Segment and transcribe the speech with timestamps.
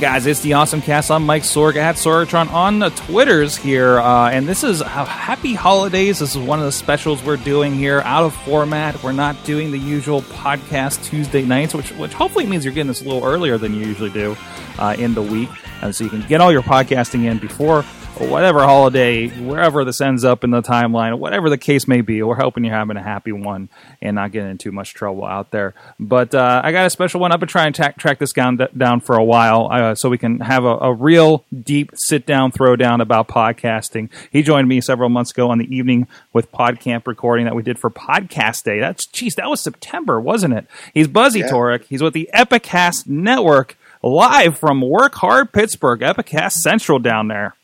[0.00, 1.10] Guys, it's the Awesome Cast.
[1.10, 5.54] I'm Mike Sorg at Sorgatron on the Twitters here, uh, and this is uh, Happy
[5.54, 6.20] Holidays.
[6.20, 9.02] This is one of the specials we're doing here, out of format.
[9.02, 13.00] We're not doing the usual podcast Tuesday nights, which which hopefully means you're getting this
[13.00, 14.36] a little earlier than you usually do
[14.78, 15.50] uh, in the week,
[15.82, 17.84] and so you can get all your podcasting in before
[18.20, 22.22] whatever holiday, wherever this ends up in the timeline, whatever the case may be.
[22.22, 23.68] We're hoping you're having a happy one
[24.02, 25.74] and not getting in too much trouble out there.
[26.00, 27.32] But uh, I got a special one.
[27.32, 30.18] I've been trying to track, track this down, down for a while uh, so we
[30.18, 34.10] can have a, a real deep sit down, throw down about podcasting.
[34.30, 37.78] He joined me several months ago on the evening with PodCamp recording that we did
[37.78, 38.80] for Podcast Day.
[38.80, 40.66] That's, geez, that was September, wasn't it?
[40.92, 41.50] He's Buzzy Yeah.
[41.50, 41.84] Torek.
[41.84, 43.76] He's with the Epicast Network.
[44.00, 47.56] Live from Work Hard Pittsburgh, Epicast Central down there.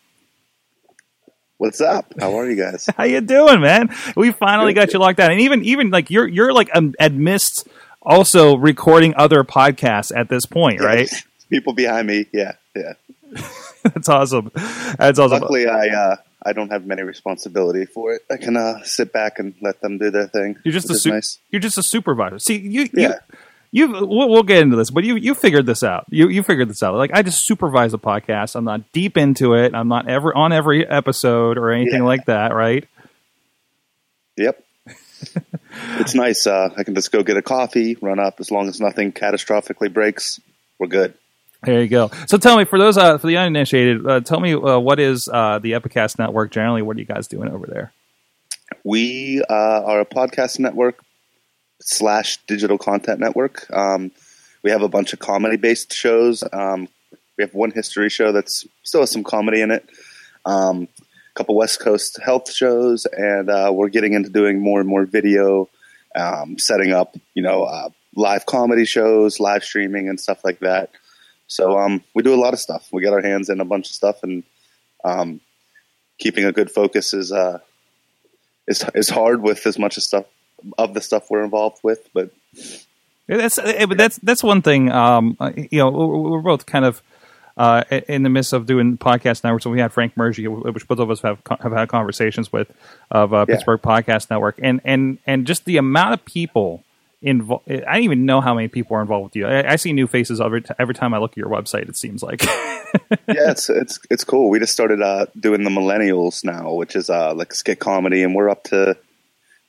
[1.59, 2.13] What's up?
[2.19, 2.87] How are you guys?
[2.97, 3.95] How you doing, man?
[4.17, 4.87] We finally Good.
[4.89, 7.69] got you locked down, and even even like you're you're like um, amidst
[8.03, 11.09] also recording other podcasts at this point, right?
[11.51, 12.95] People behind me, yeah, yeah.
[13.83, 14.51] That's awesome.
[14.99, 15.41] That's awesome.
[15.41, 18.23] Luckily, I uh, I don't have many responsibility for it.
[18.31, 20.57] I can uh, sit back and let them do their thing.
[20.65, 21.39] You're just a su- nice.
[21.51, 22.39] you're just a supervisor.
[22.41, 23.09] See, you you Yeah.
[23.09, 23.37] you
[23.75, 26.07] we'll, we'll get into this, but you you figured this out.
[26.11, 26.95] You you figured this out.
[26.95, 28.55] Like I just supervise a podcast.
[28.57, 29.75] I'm not deep into it.
[29.75, 32.07] I'm not ever on every episode or anything Yeah.
[32.09, 32.87] like that, right?
[34.37, 34.63] Yep.
[35.99, 36.47] it's nice.
[36.47, 38.41] Uh, I can just go get a coffee, run up.
[38.41, 40.41] As long as nothing catastrophically breaks,
[40.79, 41.15] we're good.
[41.63, 42.11] There you go.
[42.27, 45.29] So tell me, for those uh, for the uninitiated, uh, tell me uh, what is
[45.33, 46.83] uh, the Epicast Network generally?
[46.83, 47.93] What are you guys doing over there?
[48.83, 51.03] We uh, are a podcast network
[51.81, 53.67] slash digital content network.
[53.73, 54.11] Um,
[54.63, 56.43] we have a bunch of comedy based shows.
[56.53, 56.89] Um,
[57.37, 59.89] we have one history show that's still has some comedy in it.
[60.47, 64.89] Um, a couple West Coast health shows, and uh, we're getting into doing more and
[64.89, 65.69] more video,
[66.15, 70.91] um, setting up you know uh, live comedy shows, live streaming, and stuff like that.
[71.47, 72.89] So um, we do a lot of stuff.
[72.93, 74.45] We get our hands in a bunch of stuff, and
[75.05, 75.41] um,
[76.19, 77.59] keeping a good focus is uh,
[78.67, 80.27] is is hard with as much as stuff
[80.79, 82.09] of the stuff we're involved with.
[82.13, 82.31] But
[83.27, 84.91] That's eh, that's that's one thing.
[84.91, 87.03] Um, uh, you know, we're both kind of
[87.57, 89.65] uh, in the midst of doing podcast networks.
[89.65, 92.71] So we had Frank Murgy, which both of us have have had conversations with
[93.11, 93.55] of uh, Yeah.
[93.55, 96.83] Pittsburgh Podcast Network, and and and just the amount of people
[97.23, 97.71] involved.
[97.71, 99.47] I don't even know how many people are involved with you.
[99.47, 101.89] I, I see new faces every t- every time I look at your website.
[101.89, 102.45] It seems like.
[103.29, 104.51] yeah, it's it's it's cool.
[104.51, 108.35] We just started uh, doing the millennials now, which is uh, like skit comedy, and
[108.35, 108.97] we're up to.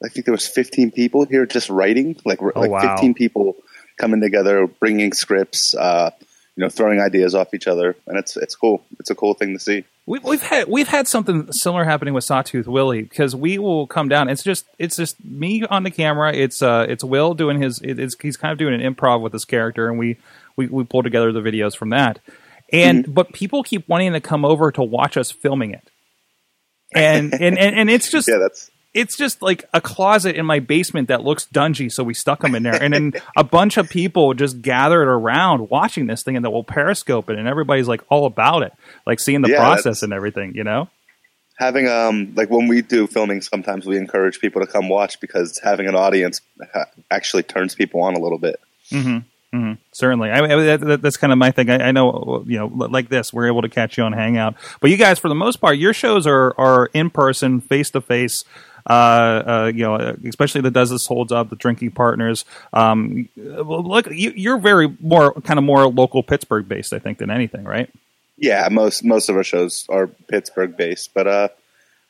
[0.03, 2.95] I think there was 15 people here just writing, like Oh, like wow.
[2.95, 3.55] 15 people
[3.97, 6.11] coming together, bringing scripts, uh,
[6.55, 8.83] you know, throwing ideas off each other, and it's it's cool.
[8.99, 9.83] It's a cool thing to see.
[10.05, 14.07] We, we've had we've had something similar happening with Sawtooth Willie because we will come
[14.07, 14.29] down.
[14.29, 16.33] It's just it's just me on the camera.
[16.33, 17.79] It's uh it's Will doing his.
[17.81, 20.17] It, it's he's kind of doing an improv with his character, and we
[20.55, 22.19] we we pull together the videos from that.
[22.71, 25.89] And but people keep wanting to come over to watch us filming it,
[26.93, 30.59] and and and, and it's just Yeah, that's it's just like a closet in my
[30.59, 33.89] basement that looks dungy, so we stuck them in there, and then a bunch of
[33.89, 38.01] people just gathered around watching this thing, and then we'll periscope it, and everybody's like
[38.09, 38.71] all about it,
[39.05, 40.89] like seeing the Yeah, process and everything, you know.
[41.59, 43.41] having um like when we do filming.
[43.41, 46.41] Sometimes we encourage people to come watch because having an audience
[46.73, 48.59] uh, actually turns people on a little bit.
[48.91, 49.73] Mm-hmm, mm-hmm.
[49.93, 51.69] Certainly, I, I, that- that's kind of my thing.
[51.69, 54.89] I, I know, you know, like this, we're able to catch you on Hangout, but
[54.91, 58.43] you guys, for the most part, your shows are are in person, face to face.
[58.87, 62.45] Uh, uh, you know, especially the Does This Holds Up, the Drinking Partners.
[62.71, 67.31] Um, look, you, you're very more kind of more local Pittsburgh based, I think, than
[67.31, 67.89] anything, right?
[68.37, 71.47] Yeah, most most of our shows are Pittsburgh based, but uh,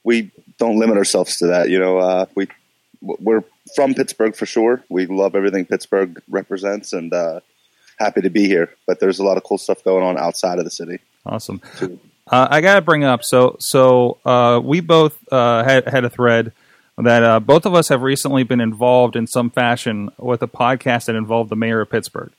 [0.03, 1.69] we don't limit ourselves to that.
[1.69, 2.47] You know, uh, we
[3.01, 3.43] we're
[3.75, 4.83] from Pittsburgh for sure.
[4.89, 7.39] We love everything Pittsburgh represents, and uh,
[7.97, 8.71] happy to be here.
[8.87, 10.99] But there's a lot of cool stuff going on outside of the city.
[11.25, 11.61] Awesome.
[12.27, 16.09] Uh, I got to bring up so so uh, we both uh, had had a
[16.09, 16.53] thread
[16.97, 21.05] that uh, both of us have recently been involved in some fashion with a podcast
[21.05, 22.31] that involved the mayor of Pittsburgh,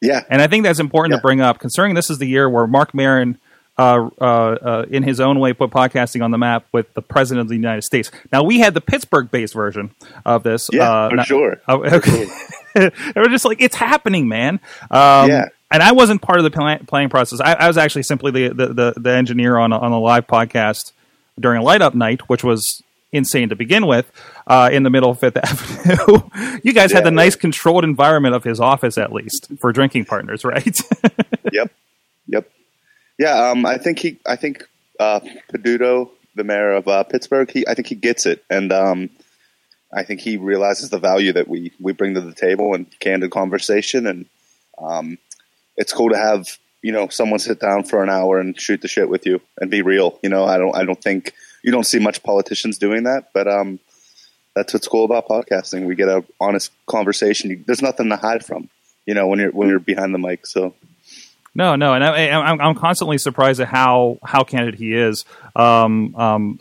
[0.00, 2.66] Yeah, and I think that's important to bring up, considering this is the year where
[2.66, 3.38] Marc Maron.
[3.80, 7.42] Uh, uh, uh, in his own way, put podcasting on the map with the president
[7.42, 8.10] of the United States.
[8.32, 9.94] Now we had the Pittsburgh-based version
[10.26, 10.68] of this.
[10.72, 11.60] yeah, uh, for not- sure.
[11.68, 12.26] Oh, okay.
[12.74, 12.90] they
[13.20, 14.58] were just like, it's happening, man.
[14.90, 15.44] Um, Yeah.
[15.70, 17.38] and I wasn't part of the pla- planning process.
[17.40, 20.26] I, I was actually simply the, the, the, the engineer on a, on a live
[20.26, 20.90] podcast
[21.38, 22.82] during a light up night, which was
[23.12, 24.10] insane to begin with,
[24.46, 26.20] uh, in the middle of Fifth Avenue.
[26.62, 30.04] you guys had Yeah, the nice controlled environment of his office, at least for drinking
[30.04, 30.78] partners, right?
[31.52, 31.72] yep,
[32.26, 32.50] yep,
[33.18, 33.50] yeah.
[33.50, 34.68] Um, I think he, I think
[35.00, 35.20] uh,
[35.52, 39.10] Peduto, the mayor of uh, Pittsburgh, he, I think he gets it, and um,
[39.92, 43.30] I think he realizes the value that we we bring to the table and candid
[43.30, 44.26] conversation, and
[44.78, 45.18] um,
[45.76, 48.88] it's cool to have you know someone sit down for an hour and shoot the
[48.88, 50.18] shit with you and be real.
[50.22, 51.32] You know, I don't, I don't think
[51.62, 53.78] you don't see much politicians doing that, but um,
[54.54, 55.86] that's what's cool about podcasting.
[55.86, 57.64] We get a honest conversation.
[57.66, 58.68] There's nothing to hide from.
[59.06, 60.74] You know, when you're when you're behind the mic, so.
[61.54, 65.24] No, no, and I, I'm, I'm constantly surprised at how how candid he is.
[65.56, 66.60] Um, um,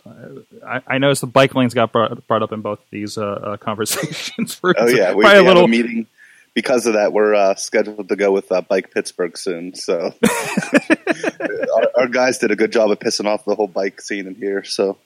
[0.65, 3.57] I, I noticed the bike lanes got brought, brought up in both these uh, uh,
[3.57, 4.55] conversations.
[4.59, 5.65] For Oh yeah, we, we a little.
[5.65, 6.07] a meeting
[6.57, 7.13] because of that.
[7.13, 9.75] We're uh, scheduled to go with uh, Bike Pittsburgh soon.
[9.75, 10.11] So
[11.75, 14.33] our, our guys did a good job of pissing off the whole bike scene in
[14.33, 14.63] here.
[14.63, 14.97] So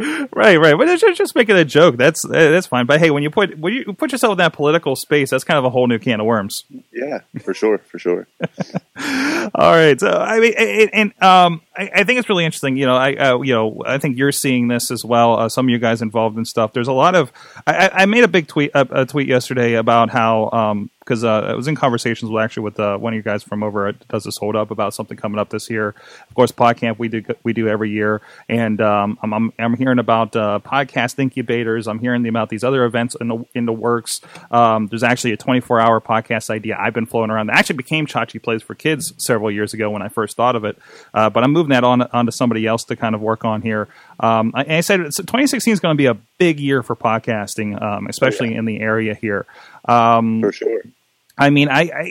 [0.00, 0.76] Right, right.
[0.76, 1.96] But just, just making a joke.
[1.96, 2.86] That's uh, that's fine.
[2.86, 5.56] But hey, when you put when you put yourself in that political space, that's kind
[5.56, 6.64] of a whole new can of worms.
[6.92, 8.26] yeah, for sure, for sure.
[9.54, 9.98] All right.
[10.00, 12.76] So I mean, and, and um, I, I think it's really interesting.
[12.76, 15.38] You know, I uh, you know, I think you're seeing this as well.
[15.38, 16.72] Uh, some of you guys involved in stuff.
[16.72, 17.30] There's a lot of.
[17.64, 21.24] I, I- I made a big tweet a, a tweet yesterday about how um because
[21.24, 23.86] uh, I was in conversations with actually with uh, one of you guys from over
[23.86, 25.94] at Does This Hold Up about something coming up this year.
[26.28, 29.98] Of course, PodCamp we do we do every year, and um, I'm, I'm I'm hearing
[29.98, 31.88] about uh, podcast incubators.
[31.88, 34.20] I'm hearing about these other events in the in the works.
[34.50, 37.46] Um, there's actually a 24 hour podcast idea I've been floating around.
[37.46, 40.64] That actually became Chachi Plays for Kids several years ago when I first thought of
[40.64, 40.76] it,
[41.14, 43.88] uh, but I'm moving that on onto somebody else to kind of work on here.
[44.20, 46.94] Um, I, and I said so 2016 is going to be a big year for
[46.94, 49.46] podcasting, um, especially in the area here.
[49.86, 50.82] Um, For sure.
[51.38, 52.02] I mean, I, I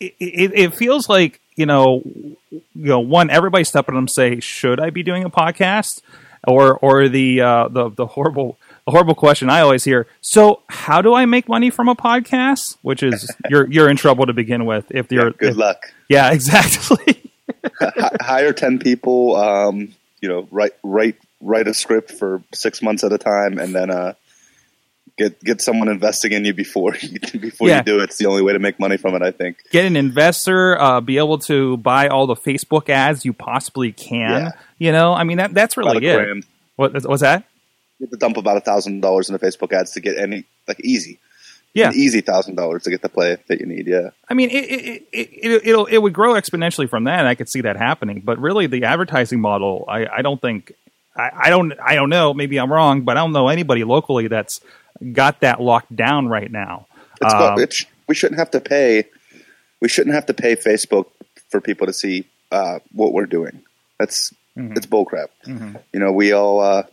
[0.00, 2.02] it, it, feels like you know,
[2.50, 6.02] you know, one everybody step up and say, should I be doing a podcast,
[6.46, 10.06] or or the uh, the the horrible the horrible question I always hear.
[10.20, 12.76] So, how do I make money from a podcast?
[12.82, 15.92] Which is you're you're in trouble to begin with if you're Yeah, good if- luck.
[16.08, 17.30] Yeah, exactly.
[18.20, 19.36] Hire ten people.
[19.36, 23.74] Um, you know, write write write a script for six months at a time, and
[23.74, 24.14] then uh,
[25.16, 27.78] get get someone investing in you before you before Yeah.
[27.78, 28.04] you do it.
[28.04, 29.22] It's the only way to make money from it.
[29.22, 29.58] I think.
[29.70, 34.42] Get an investor, uh, be able to buy all the Facebook ads you possibly can.
[34.42, 34.50] Yeah.
[34.78, 36.16] You know, I mean that that's really a it.
[36.24, 36.44] grand.
[36.76, 37.44] What what's that?
[38.00, 40.80] You have to dump about a thousand dollars into Facebook ads to get any like
[40.80, 41.18] easy.
[41.74, 41.88] Yeah.
[41.88, 43.86] An easy thousand dollars to get the play that you need.
[43.88, 44.10] Yeah.
[44.28, 47.26] I mean, it it, it, it it'll it would grow exponentially from that.
[47.26, 50.72] I could see that happening, but really, the advertising model, I, I don't think,
[51.16, 52.32] I, I don't, I don't know.
[52.32, 54.60] Maybe I'm wrong, but I don't know anybody locally that's
[55.12, 56.86] got that locked down right now.
[57.20, 59.04] It's Um, it sh- we shouldn't have to pay.
[59.80, 61.06] We shouldn't have to pay Facebook
[61.50, 63.62] for people to see uh, what we're doing.
[63.98, 64.76] That's Mm-hmm.
[64.76, 65.30] it's bullcrap.
[65.92, 66.84] You know, we all uh,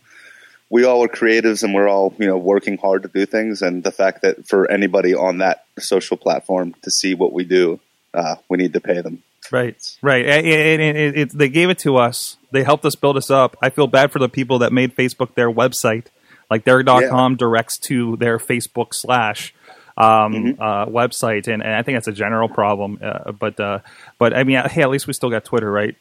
[0.68, 3.62] we all are creatives and we're all you know working hard to do things.
[3.62, 7.78] And the fact that for anybody on that social platform to see what we do,
[8.14, 9.22] uh, we need to pay them.
[9.52, 10.26] Right, right.
[10.26, 10.46] And
[10.82, 12.36] it, it, they gave it to us.
[12.50, 13.56] They helped us build us up.
[13.62, 16.06] I feel bad for the people that made Facebook their website.
[16.52, 19.54] Like their dot .com directs to their Facebook slash
[19.96, 22.98] um, uh, website, and, and I think that's a general problem.
[23.02, 23.78] Uh, but uh,
[24.18, 25.96] but I mean, hey, at least we still got Twitter, right?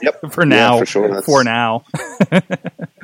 [0.00, 0.20] Yep.
[0.30, 1.22] for now, Yeah, for sure.
[1.22, 1.84] For now.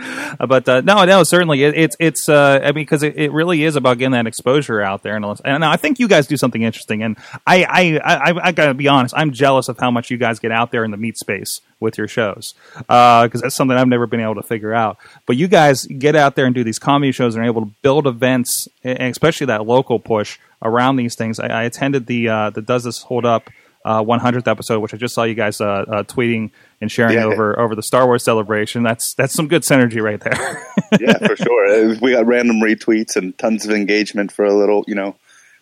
[0.48, 2.28] but uh, no, no, certainly it, it's it's.
[2.28, 5.24] Uh, I mean, because it, it really is about getting that exposure out there, and,
[5.44, 7.02] and I think you guys do something interesting.
[7.02, 7.16] And
[7.46, 10.52] I I I, I gotta be honest, I'm jealous of how much you guys get
[10.52, 14.20] out there in the meat space with your shows because that's something I've never been
[14.20, 14.98] able to figure out.
[15.26, 17.72] But you guys get out there and do these comedy shows and are able to
[17.82, 21.40] build events, and especially that local push around these things.
[21.40, 23.50] I, I attended the uh, the Does This Hold Up
[23.84, 27.24] uh, 100th episode, which I just saw you guys uh, uh, tweeting and sharing Yeah.
[27.24, 28.82] over over the Star Wars celebration.
[28.82, 30.62] That's that's some good synergy right there.
[31.00, 31.96] yeah, for sure.
[32.00, 34.84] We got random retweets and tons of engagement for a little.
[34.86, 35.16] You know,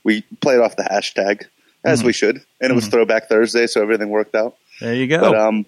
[0.04, 1.44] we played off the hashtag
[1.84, 4.56] as we should, and it was Throwback Thursday, so everything worked out.
[4.80, 5.20] there you go.
[5.20, 5.64] But um,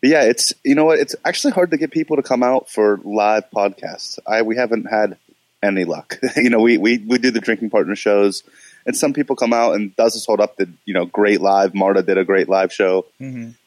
[0.00, 0.98] but yeah, it's you know what?
[0.98, 4.18] It's actually hard to get people to come out for live podcasts.
[4.26, 5.16] I we haven't had
[5.62, 6.18] any luck.
[6.36, 8.42] you know, we we we do the drinking partner shows,
[8.86, 10.56] and some people come out and does this hold up.
[10.56, 11.74] Did you know great live?
[11.74, 13.06] Marta did a great live show,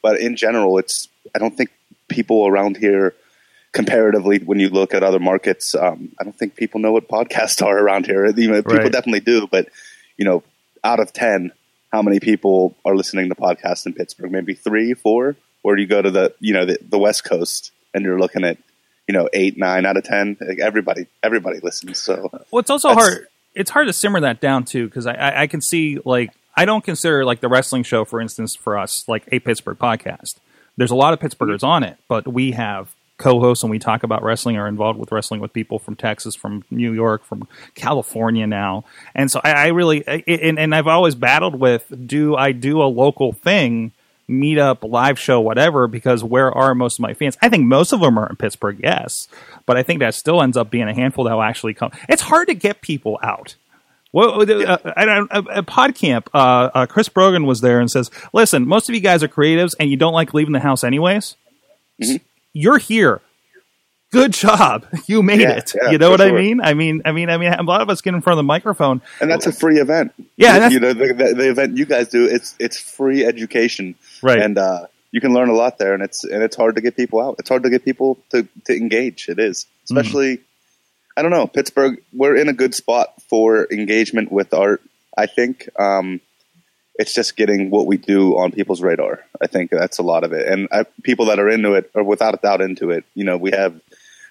[0.02, 1.70] but in general, it's I don't think
[2.10, 3.14] people around here.
[3.74, 7.62] Comparatively, when you look at other markets, um, I don't think people know what podcasts
[7.66, 8.26] are around here.
[8.26, 8.92] You know, people Right.
[8.92, 9.68] definitely do, but
[10.18, 10.42] you know,
[10.84, 11.52] out of ten,
[11.92, 14.32] how many people are listening to podcasts in Pittsburgh?
[14.32, 15.36] Maybe three, four.
[15.64, 18.58] Or you go to the you know the, the West Coast and you're looking at
[19.08, 20.38] you know eight, nine out of ten?
[20.40, 22.00] Like everybody, everybody listens.
[22.00, 23.28] So Well, it's also hard.
[23.60, 26.66] It's hard to simmer that down too because I, I, I can see like I
[26.66, 30.36] don't consider like the wrestling show, for instance, for us like a Pittsburgh podcast.
[30.78, 34.22] There's a lot of Pittsburghers on it, but we have co-hosts and we talk about
[34.22, 38.86] wrestling are involved with wrestling with people from Texas, from New York, from California now,
[39.16, 42.82] and so I, I really I- and, and I've always battled with do I do
[42.82, 43.92] a local thing,
[44.30, 47.38] meetup, live show, whatever, because where are most of my fans?
[47.42, 49.28] I think most of them are in Pittsburgh, yes,
[49.66, 51.92] but I think that still ends up being a handful that will actually come.
[52.10, 53.56] It's hard to get people out.
[54.14, 58.68] Well, uh, at, at, at PodCamp, uh, uh, Chris Brogan was there and says, "Listen,
[58.68, 61.36] most of you guys are creatives, and you don't like leaving the house anyways.
[62.54, 63.22] You're here.
[64.12, 64.86] Good job.
[65.08, 65.72] You made Yeah, it.
[65.76, 66.60] yeah, you know what I mean?
[66.62, 68.48] I mean, I mean, I mean, a lot of us get in front of the
[68.48, 69.02] microphone.
[69.22, 70.14] and that's a free event.
[70.38, 72.26] Yeah, you know the, the, the event you guys do.
[72.26, 74.40] It's it's free education, Right.
[74.40, 76.96] And uh, you can learn a lot there, and it's and it's hard to get
[76.96, 77.36] people out.
[77.40, 79.30] It's hard to get people to to engage.
[79.30, 79.98] It is, Mm-hmm.
[79.98, 80.40] especially.
[81.16, 82.00] I don't know Pittsburgh.
[82.14, 84.82] We're in a good spot for engagement with art.
[85.18, 86.22] I think um,
[87.00, 89.24] it's just getting what we do on people's radar.
[89.42, 92.04] I think that's a lot of it, and I, people that are into it are
[92.04, 93.04] without a doubt into it.
[93.16, 93.80] You know, we have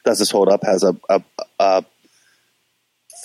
[0.07, 1.21] does this hold up has a, a,
[1.59, 1.85] a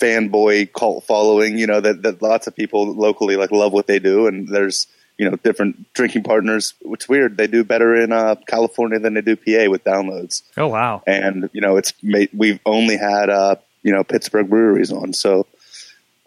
[0.00, 1.56] fanboy cult following.
[1.58, 4.86] You know that, that lots of people locally like love what they do, and there's
[5.16, 6.74] you know different drinking partners.
[6.82, 10.68] It's weird they do better in uh, California than they do PA with downloads, Oh
[10.68, 11.02] wow!
[11.06, 15.46] and you know it's made, we've only had uh, you know Pittsburgh breweries on, so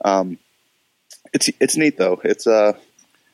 [0.04, 0.38] um,
[1.34, 2.20] it's it's neat though.
[2.24, 2.74] It's uh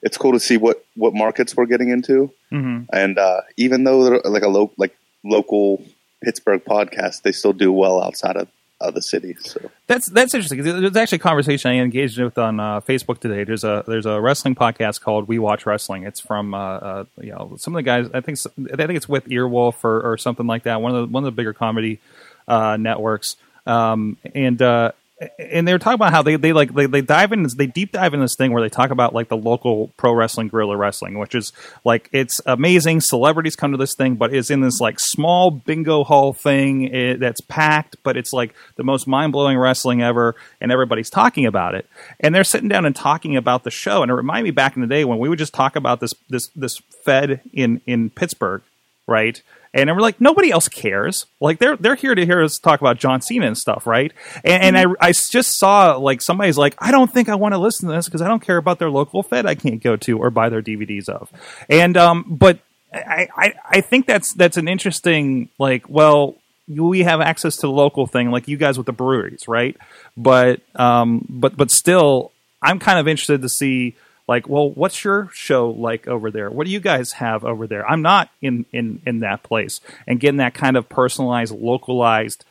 [0.02, 4.04] it's cool to see what what markets we're getting into, hmm and uh, even though
[4.04, 5.84] they're like a lo- like local
[6.22, 8.48] Pittsburgh podcast, they still do well outside of,
[8.96, 9.36] the city.
[9.40, 9.70] So.
[9.86, 10.64] That's that's interesting.
[10.64, 13.44] There's actually a conversation I engaged with on uh, Facebook today.
[13.44, 16.02] There's a there's a wrestling podcast called We Watch Wrestling.
[16.02, 18.10] It's from uh, uh, you know some of the guys.
[18.12, 18.40] I think
[18.74, 20.82] I think it's with Earwolf or, or something like that.
[20.82, 22.00] One of the one of the bigger comedy
[22.48, 23.36] uh, networks.
[23.68, 24.94] Um, and uh,
[25.38, 27.92] and they were talking about how they, they like they, they dive in they deep
[27.92, 31.20] dive in this thing where they talk about like the local pro wrestling guerrilla wrestling
[31.20, 31.54] which is
[31.86, 36.04] like it's amazing celebrities come to this thing but it's in this like small bingo
[36.04, 41.10] hall thing eh, that's packed but it's like the most mind-blowing wrestling ever and everybody's
[41.10, 41.88] talking about it
[42.20, 44.82] and they're sitting down and talking about the show and it reminded me back in
[44.82, 48.64] the day when we would just talk about this this this fed in in Pittsburgh
[49.08, 49.42] right?
[49.74, 51.26] And we're like, nobody else cares.
[51.40, 54.12] Like they're they're here to hear us talk about John Cena and stuff, right?
[54.44, 57.58] And, and I I just saw like somebody's like, I don't think I want to
[57.58, 60.20] listen to this because I don't care about their local Fed I can't go to
[60.20, 61.32] or buy their DVDs of.
[61.70, 62.60] And um, but
[62.94, 66.36] I I, I think that's that's an interesting like well.
[66.68, 69.76] We have access to the local thing, like you guys with the breweries, right?
[70.16, 73.96] But um, but but still, I'm kind of interested to see
[74.32, 77.84] like well what's your show like over there what do you guys have over there
[77.92, 82.44] i'm not in in in that place and getting that kind of personalized localized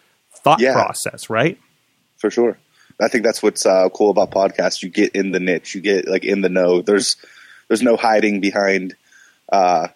[0.42, 0.75] thought Yeah.
[0.75, 1.56] process right
[2.18, 2.58] for sure.
[3.02, 4.82] I think that's what's uh, cool about podcasts.
[4.82, 6.82] You get in the niche, you get like in the know.
[6.82, 7.16] There's
[7.68, 8.94] there's no hiding behind
[9.50, 9.88] uh,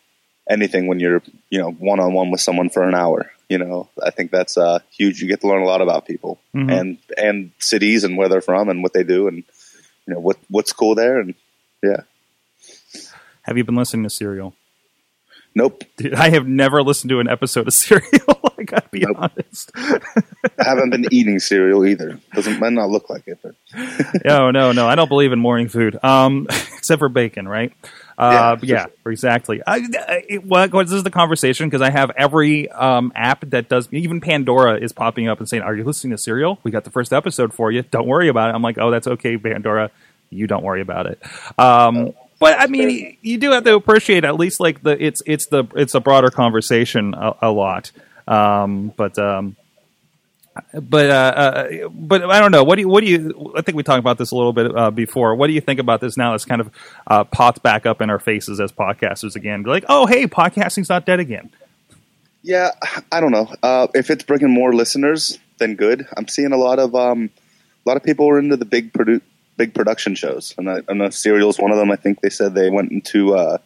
[0.48, 3.30] anything when you're you know one on one with someone for an hour.
[3.50, 5.20] You know, I think that's uh, huge.
[5.20, 6.72] You get to learn a lot about people Mhm.
[6.80, 9.44] and and cities and where they're from and what they do and
[10.06, 11.18] you know what what's cool there.
[11.20, 11.34] And
[11.84, 12.00] yeah,
[13.42, 14.54] have you been listening to serial?
[15.56, 19.16] Nope, Dude, i have never listened to an episode of serial i gotta be Nope.
[19.18, 19.70] honest.
[19.76, 20.00] I
[20.64, 22.18] haven't been eating cereal either.
[22.32, 23.54] Doesn't might not look like it, but
[24.24, 25.96] no no no i don't believe in morning food.
[26.02, 27.72] Um except for bacon right?
[28.18, 29.62] Uh Yeah, yeah exactly.
[29.64, 29.76] I,
[30.08, 34.78] I, this is the conversation because i have every um app that does even pandora
[34.80, 36.58] is popping up and saying are you listening to serial?
[36.64, 37.82] We got the first episode for you.
[37.82, 38.54] Don't worry about it.
[38.56, 39.92] I'm like oh that's okay pandora
[40.34, 41.20] you don't worry about it
[41.58, 45.46] um but I mean, you, do have to appreciate at least like the it's it's
[45.46, 47.90] the it's a broader conversation a, a lot.
[48.28, 49.56] Um, but um,
[50.74, 52.62] but uh, uh, but I don't know.
[52.62, 53.54] What do you what do you?
[53.56, 55.34] I think we talked about this a little bit uh, before.
[55.34, 56.34] What do you think about this now?
[56.34, 56.70] It's kind of
[57.06, 59.62] uh, popped back up in our faces as podcasters again.
[59.62, 61.50] Like, oh hey, podcasting's not dead again.
[62.42, 62.72] Yeah,
[63.10, 63.52] I don't know.
[63.62, 66.06] Uh, if it's bringing more listeners, then good.
[66.16, 67.30] I'm seeing a lot of um,
[67.84, 69.22] a lot of people are into the big produ-
[69.56, 71.90] big production shows, and I, I know Serial's one of them.
[71.90, 73.58] I think they said they went into uh,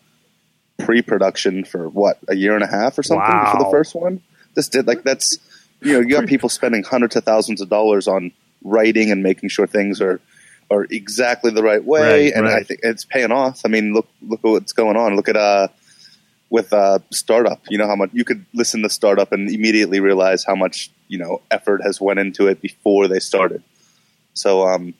[0.78, 4.22] pre-production for what a year and a half or something for the first one.
[4.54, 5.38] This did like that's
[5.80, 9.48] you know you got people spending hundreds of thousands of dollars on writing and making
[9.48, 10.20] sure things are
[10.70, 13.62] are exactly the right way, Right, and I think it's paying off.
[13.64, 15.16] I mean, look look at what's going on.
[15.16, 15.68] Look at uh
[16.50, 17.60] with uh, startup.
[17.68, 21.18] You know how much you could listen to startup and immediately realize how much you
[21.18, 23.62] know effort has went into it before they started.
[24.34, 24.94] So um,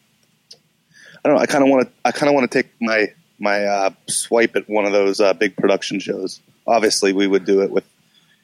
[1.25, 1.43] I don't know.
[1.43, 1.93] I kind of want to.
[2.05, 5.33] I kind of want to take my my uh, swipe at one of those uh,
[5.33, 6.41] big production shows.
[6.67, 7.85] Obviously, we would do it with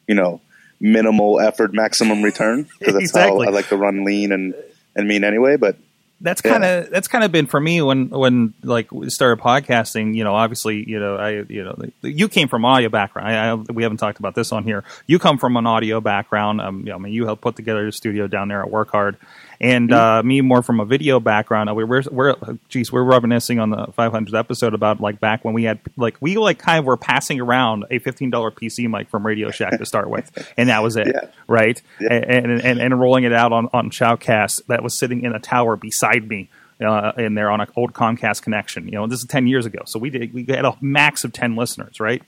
[0.06, 0.40] you know
[0.80, 3.46] minimal effort, maximum return because that's Exactly.
[3.46, 4.54] how I like to run lean and
[4.94, 5.56] and mean anyway.
[5.56, 5.76] But
[6.20, 10.14] that's kind of that's kind of been for me when when like we started podcasting.
[10.14, 13.28] You know, obviously, you know, I you know, you came from audio background.
[13.28, 14.84] I, I, we haven't talked about this on here.
[15.06, 16.60] You come from an audio background.
[16.60, 18.90] Um, you know, I mean, you helped put together the studio down there at Work
[18.90, 19.16] Hard,
[19.64, 21.71] and uh, me more from a video background.
[21.71, 22.35] Uh, we we're we're
[22.68, 26.37] geez, we're reminiscing on the 500th episode about like back when we had like we
[26.37, 30.11] like kind of were passing around a $15 PC mic from Radio Shack to start
[30.11, 31.28] with, and that was it, Yeah.
[31.49, 31.80] right?
[32.00, 32.12] Yeah.
[32.12, 35.40] And, and and and rolling it out on on Shoutcast that was sitting in a
[35.40, 36.49] tower beside me.
[36.85, 39.78] Uh, in there on an old Comcast connection, you know, this is ten years ago,
[39.87, 42.21] so we did we had a max of ten listeners, right?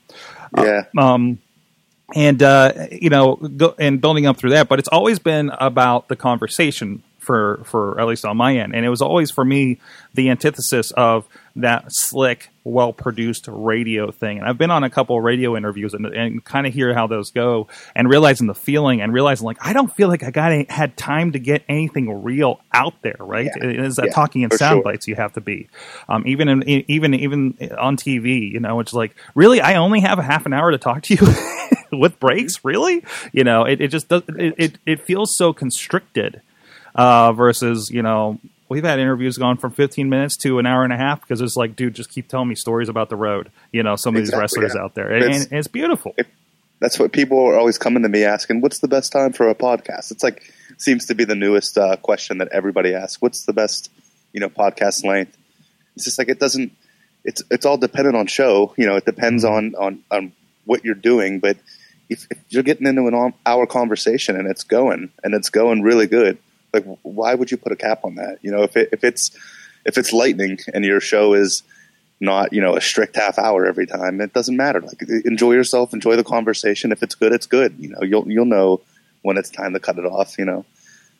[0.57, 0.83] Yeah.
[0.97, 1.39] um,
[2.15, 4.69] and uh, you know, go, and building up through that.
[4.69, 8.83] But it's always been about the conversation for for at least on my end, and
[8.83, 9.79] it was always for me
[10.15, 14.37] the antithesis of that slick, well produced radio thing.
[14.37, 17.07] And I've been on a couple of radio interviews and, and kind of hear how
[17.07, 20.51] those go, and realizing the feeling, and realizing like I don't feel like I got
[20.51, 23.17] any, had time to get anything real out there.
[23.19, 23.51] Right?
[23.57, 23.69] Yeah.
[23.69, 24.83] It is that Yeah, talking in sound sure.
[24.83, 25.67] bites you have to be,
[26.07, 28.49] um, even in, even even on TV.
[28.51, 31.15] You know, it's like really I only have a half an hour to talk to
[31.15, 31.27] you
[31.99, 32.63] with breaks.
[32.63, 33.03] Really,
[33.33, 34.23] you know, it, it just does.
[34.29, 36.41] It, it it feels so constricted
[36.97, 38.39] uh, versus you know.
[38.69, 41.55] We've had interviews gone from 15 minutes to an hour and a half because it's
[41.55, 43.49] like, dude, just keep telling me stories about the road.
[43.71, 44.81] You know, some of these wrestlers yeah.
[44.81, 46.13] out there, and, It's- and it's beautiful.
[46.79, 48.59] That's what people are always coming to me asking.
[48.61, 50.11] What's the best time for a podcast?
[50.11, 53.21] It's like seems to be the newest uh, question that everybody asks.
[53.21, 53.89] What's the best,
[54.33, 55.35] you know, podcast length?
[55.95, 56.71] It's just like it doesn't.
[57.23, 58.73] It's it's all dependent on show.
[58.77, 60.33] You know, it depends on on on
[60.65, 61.39] what you're doing.
[61.39, 61.57] But
[62.09, 66.07] if, if you're getting into an hour conversation and it's going and it's going really
[66.07, 66.37] good,
[66.79, 68.39] like why would you put a cap on that?
[68.41, 69.31] You know, if it, if it's
[69.85, 71.63] if it's lightning and your show is
[72.19, 74.21] not you know a strict half hour every time.
[74.21, 74.81] It doesn't matter.
[74.81, 76.91] Like enjoy yourself, enjoy the conversation.
[76.91, 77.75] If it's good, it's good.
[77.79, 78.81] You know, you'll you'll know
[79.21, 80.37] when it's time to cut it off.
[80.37, 80.65] You know,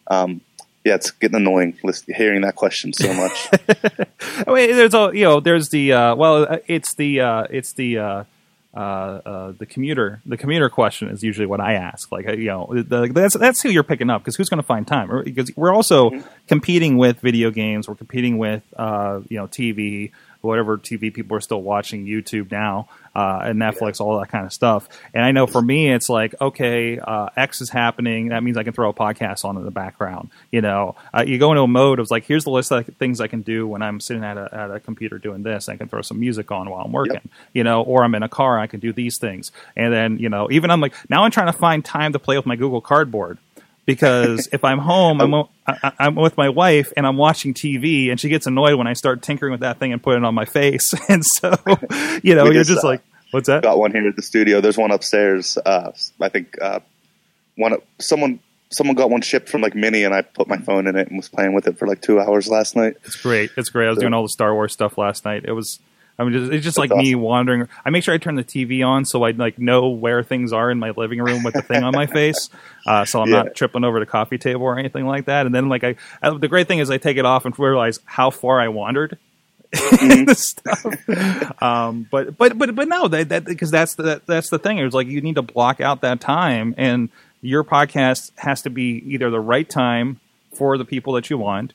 [0.08, 0.42] um,
[0.84, 3.50] yeah, it's getting annoying hearing that question so much.
[4.48, 7.74] I mean, there's a you know, there's the uh, well, uh, it's the uh, it's
[7.74, 8.24] the uh,
[8.78, 10.22] uh, uh, the commuter.
[10.26, 12.12] The commuter question is usually what I ask.
[12.12, 14.68] Like, uh, you know, the, that's that's who you're picking up because who's going to
[14.68, 15.12] find time?
[15.12, 16.12] Or- Because we're also
[16.48, 17.88] competing with video games.
[17.90, 20.12] We're competing with uh, you know TV,
[20.42, 24.54] whatever TV people are still watching, YouTube now, uh, and Netflix, all that kind of
[24.54, 24.88] stuff.
[25.14, 28.30] And I know for me, it's like, okay, uh, X is happening.
[28.30, 30.30] That means I can throw a podcast on in the background.
[30.52, 33.20] You know, uh, you go into a mode of like, here's the list of things
[33.20, 35.68] I can do when I'm sitting at a, at a computer doing this.
[35.68, 37.16] I can throw some music on while I'm working.
[37.16, 37.30] Yep.
[37.54, 39.52] You know, or I'm in a car, I can do these things.
[39.76, 42.38] And then, you know, even I'm like, now I'm trying to find time to play
[42.38, 43.40] with my Google Cardboard
[43.88, 48.12] because if I'm home, I'm o- I, I'm with my wife and I'm watching TV,
[48.12, 50.36] and she gets annoyed when I start tinkering with that thing and putting it on
[50.36, 51.56] my face, and so
[52.22, 53.64] you know We you're just, just uh, like, what's that?
[53.64, 54.62] Got one here at the studio.
[54.62, 55.58] There's one upstairs.
[55.66, 56.82] Uh, I think uh,
[57.56, 60.96] one someone someone got one shipped from like Mini, and I put my phone in
[60.98, 62.98] it and was playing with it for like two hours last night.
[63.06, 63.50] It's great.
[63.58, 63.88] It's great.
[63.88, 65.44] I was So- doing all the Star Wars stuff last night.
[65.46, 65.80] It was.
[66.20, 67.68] I mean, just, it's just That's like me wandering.
[67.86, 70.72] I make sure I turn the TV on so I like know where things are
[70.72, 72.50] in my living room with the thing on my face,
[72.88, 73.44] uh, so I'm Yeah.
[73.44, 75.46] not tripping over the coffee table or anything like that.
[75.46, 78.00] And then like I, I, the great thing is I take it off and realize
[78.06, 79.18] how far I wandered.
[79.74, 80.32] Mm-hmm.
[80.32, 81.62] stuff.
[81.62, 84.80] Um, but but but but no, that that because that's the that's the thing.
[84.80, 87.10] It's like you need to block out that time, and
[87.42, 90.20] your podcast has to be either the right time
[90.56, 91.74] for the people that you want,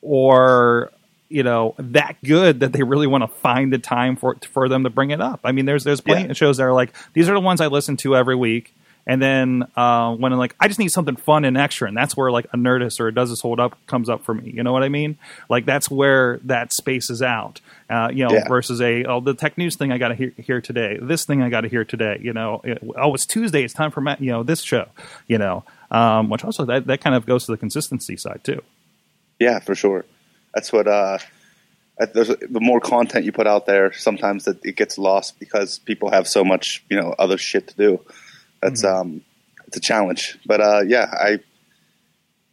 [0.00, 0.92] or
[1.34, 4.84] you know that good that they really want to find the time for for them
[4.84, 5.40] to bring it up.
[5.44, 6.30] I mean, there's there's plenty Yeah.
[6.30, 8.72] of shows that are like these are the ones I listen to every week.
[9.06, 12.16] And then uh, when I'm like, I just need something fun and extra, and that's
[12.16, 14.50] where like a Nerdist or a Does This Hold Up comes up for me.
[14.50, 15.18] You know what I mean?
[15.50, 17.60] Like that's where that space is out.
[17.90, 18.48] Uh, you know, Yeah.
[18.48, 21.42] versus a oh the tech news thing I got to hear, hear today, this thing
[21.42, 22.18] I got to hear today.
[22.22, 24.86] You know, It- oh it's Tuesday, it's time for Matt, you know this show.
[25.26, 28.62] You know, um, which also that that kind of goes to the consistency side too.
[29.38, 30.06] Yeah, for sure.
[30.54, 30.86] That's what.
[30.88, 31.18] Uh,
[32.12, 36.10] there's the more content you put out there, sometimes that it gets lost because people
[36.10, 38.00] have so much, you know, other shit to do.
[38.60, 39.22] That's um,
[39.68, 40.36] it's a challenge.
[40.44, 41.38] But uh, yeah, I,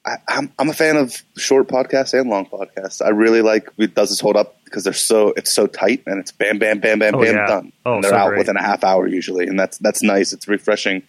[0.05, 3.03] I I'm I'm a fan of short podcasts and long podcasts.
[3.03, 6.19] I really like it does this hold up because they're so it's so tight and
[6.19, 7.47] it's bam bam bam bam Oh, bam yeah.
[7.47, 7.73] done.
[7.85, 8.37] Oh, and they're so out great.
[8.39, 10.33] within a half hour usually, and that's that's nice.
[10.33, 11.01] It's refreshing.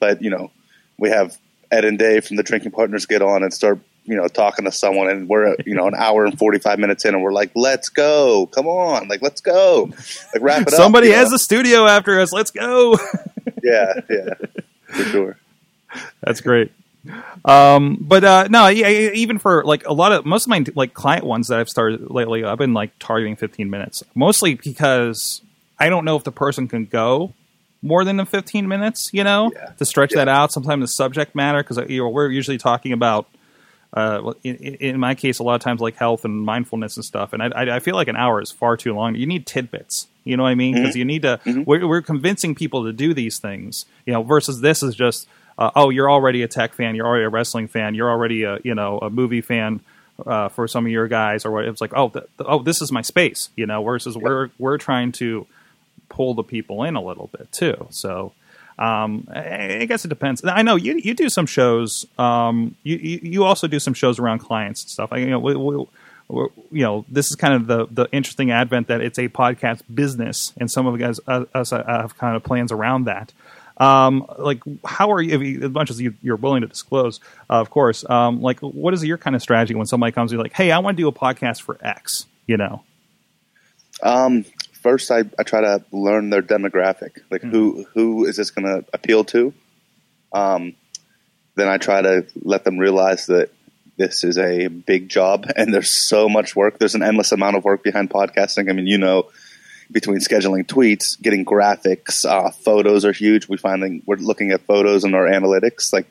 [0.00, 0.50] But you know,
[0.98, 1.36] we have
[1.70, 4.72] Ed and Dave from the Drinking Partners get on and start you know talking to
[4.72, 7.50] someone, and we're you know an hour and forty five minutes in, and we're like,
[7.54, 9.90] let's go, come on, like let's go,
[10.34, 10.74] like wrap it up.
[10.74, 11.36] Somebody you has know?
[11.36, 12.32] a studio after us.
[12.32, 12.96] Let's go.
[13.62, 14.34] yeah, yeah,
[14.88, 15.36] for sure.
[16.22, 16.72] That's great.
[17.44, 20.92] Um, but uh, no, yeah, even for like a lot of most of my like
[20.94, 25.40] client ones that I've started lately, I've been like targeting 15 minutes, mostly because
[25.78, 27.32] I don't know if the person can go
[27.80, 29.10] more than the 15 minutes.
[29.12, 29.66] You know, Yeah.
[29.78, 30.24] to stretch Yeah.
[30.24, 30.52] that out.
[30.52, 33.26] Sometimes the subject matter because you know we're usually talking about
[33.94, 37.04] uh, well, in, in my case, a lot of times like health and mindfulness and
[37.04, 39.14] stuff, and I, I, I feel like an hour is far too long.
[39.14, 40.08] You need tidbits.
[40.24, 40.74] You know what I mean?
[40.74, 41.40] Because you need to.
[41.66, 43.86] We're, we're convincing people to do these things.
[44.04, 47.24] You know, versus this is just, uh, oh, you're already a tech fan, you're already
[47.24, 49.80] a wrestling fan, you're already a you know a movie fan.
[50.26, 52.90] Uh, for some of your guys, or what it's like, oh, th- oh, this is
[52.90, 53.84] my space, you know.
[53.84, 55.46] Versus we're we're trying to
[56.08, 57.86] pull the people in a little bit too.
[57.90, 58.32] So
[58.78, 60.44] um, I, guess it depends.
[60.44, 62.06] I know you you do some shows.
[62.16, 65.12] Um, you, you also do some shows around clients and stuff.
[65.12, 65.86] I, you know, we, we,
[66.70, 70.52] you know, this is kind of the the interesting advent that it's a podcast business,
[70.58, 73.32] and some of guys uh, us uh, have kind of plans around that.
[73.78, 75.40] Um, like, how are you?
[75.40, 78.08] You as much as you, you're willing to disclose, uh, of course.
[78.08, 80.70] Um, like, what is your kind of strategy when somebody comes to you like, "Hey,
[80.70, 82.82] I want to do a podcast for X," you know?
[84.02, 84.44] Um,
[84.88, 87.20] first, I, I try to learn their demographic.
[87.30, 89.52] Like, who who is this going to appeal to?
[90.32, 90.74] Um,
[91.56, 93.50] then I try to let them realize that
[93.98, 96.78] this is a big job and there's so much work.
[96.78, 98.70] There's an endless amount of work behind podcasting.
[98.70, 99.28] I mean, you know,
[99.90, 103.48] between scheduling tweets, getting graphics, uh, photos are huge.
[103.48, 105.92] We find we're looking at photos in our analytics.
[105.92, 106.06] Like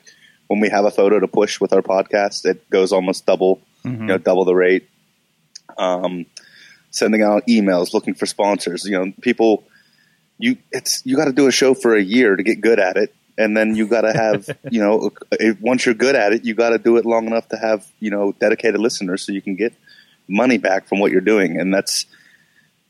[0.46, 4.06] when we have a photo to push with our podcast, it goes almost double, you
[4.06, 4.88] know, double the rate.
[5.76, 6.26] Um,
[6.90, 8.84] sending out emails, looking for sponsors.
[8.84, 9.64] You know, people,
[10.38, 12.96] you it's you got to do a show for a year to get good at
[12.96, 15.10] it, and then you got to have you know
[15.60, 18.10] once you're good at it, you got to do it long enough to have you
[18.10, 19.74] know dedicated listeners so you can get
[20.28, 22.06] money back from what you're doing, and that's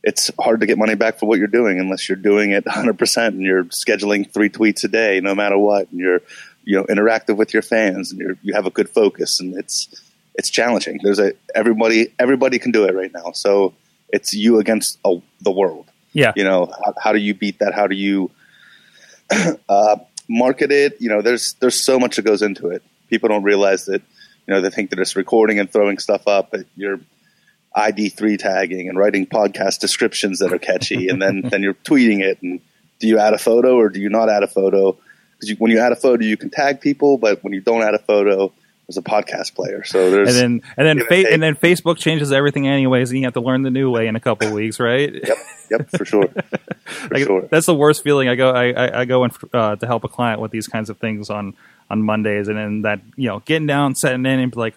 [0.02, 3.26] it's hard to get money back for what you're doing unless you're doing it 100%
[3.26, 6.20] and you're scheduling three tweets a day no matter what and you're
[6.64, 9.88] you know interactive with your fans and you're you have a good focus and it's
[10.34, 13.74] it's challenging there's a everybody everybody can do it right now so
[14.10, 15.86] it's you against uh, the world.
[16.12, 17.74] Yeah, you know how, how do you beat that?
[17.74, 18.30] How do you
[19.68, 19.96] uh,
[20.28, 21.00] market it?
[21.00, 22.82] You know there's there's so much that goes into it.
[23.08, 24.02] People don't realize that
[24.48, 26.98] you know they think they're just recording and throwing stuff up but you're
[27.76, 32.42] id3 tagging and writing podcast descriptions that are catchy and then then you're tweeting it.
[32.42, 32.60] And
[32.98, 34.96] do you add a photo or do you not add a photo?
[35.38, 37.94] Because when you add a photo you can tag people but when you don't add
[37.94, 38.52] a photo
[38.88, 42.32] there's a podcast player so there's and then and then fa- and then Facebook changes
[42.32, 45.12] everything anyways, and you have to learn the new way in a couple weeks, right?
[45.12, 45.36] yep
[45.70, 46.26] yep for sure
[46.84, 48.28] for Like, sure That's the worst feeling.
[48.28, 50.88] I go, I, I, I go in uh, to help a client with these kinds
[50.88, 51.54] of things on
[51.90, 54.74] on Mondays, and then that you know, getting down, setting in, and be like,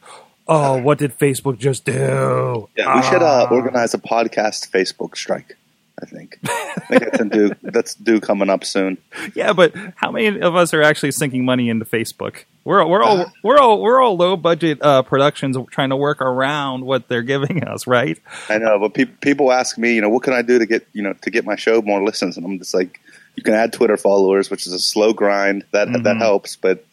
[0.47, 2.67] oh, what did Facebook just do?
[2.77, 3.53] Yeah, we should uh, Ah.
[3.53, 5.57] organize a podcast Facebook strike.
[6.01, 6.39] I think.
[6.43, 7.51] I think that's due.
[7.61, 8.97] That's due coming up soon.
[9.35, 12.45] Yeah, but how many of us are actually sinking money into Facebook?
[12.63, 16.85] We're we're all we're all we're all low budget uh, productions trying to work around
[16.85, 18.19] what they're giving us, right?
[18.49, 20.87] I know, but pe- people ask me, you know, what can I do to get
[20.93, 22.37] you know to get my show more listens?
[22.37, 22.99] And I'm just like,
[23.35, 26.85] you can add Twitter followers, which is a slow grind that that helps, but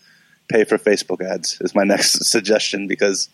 [0.48, 3.28] pay for Facebook ads is my next suggestion because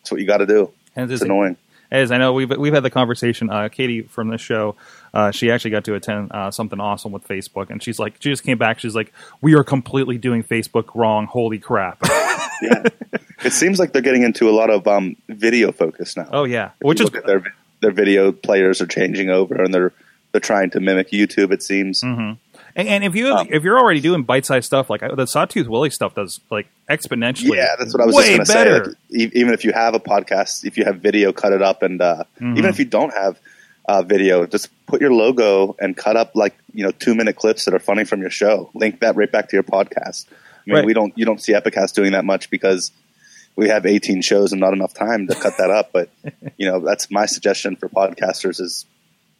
[0.00, 0.70] it's what you got to do.
[0.96, 1.56] And It's just- annoying.
[1.90, 3.50] As I know, we've we've had the conversation.
[3.50, 4.74] Uh, Katie from this show,
[5.14, 8.30] uh, she actually got to attend uh, something awesome with Facebook, and she's like, she
[8.30, 8.78] just came back.
[8.80, 11.26] She's like, we are completely doing Facebook wrong.
[11.26, 12.02] Holy crap!
[12.62, 12.84] Yeah,
[13.44, 16.26] it seems like they're getting into a lot of um, video focus now.
[16.32, 17.42] oh yeah, If which is their
[17.82, 19.92] their video players are changing over, and they're
[20.32, 21.52] they're trying to mimic YouTube.
[21.52, 22.02] It seems.
[22.76, 25.66] And, and if you Um, if you're already doing bite sized stuff like the Sawtooth
[25.66, 27.56] Willie stuff does like exponentially.
[27.56, 28.90] Yeah, that's what I was way just going to say.
[28.90, 32.00] Like, even if you have a podcast, if you have video, cut it up, and
[32.00, 32.58] uh, Mm-hmm.
[32.58, 33.40] even if you don't have
[33.88, 37.64] uh, video, just put your logo and cut up like you know two minute clips
[37.64, 38.70] that are funny from your show.
[38.74, 40.26] Link that right back to your podcast.
[40.28, 40.34] I
[40.66, 40.84] mean, Right.
[40.84, 42.90] we don't you don't see Epicast doing that much because
[43.54, 45.90] we have 18 shows and not enough time to cut that up.
[45.92, 46.10] But
[46.58, 48.84] you know, that's my suggestion for podcasters is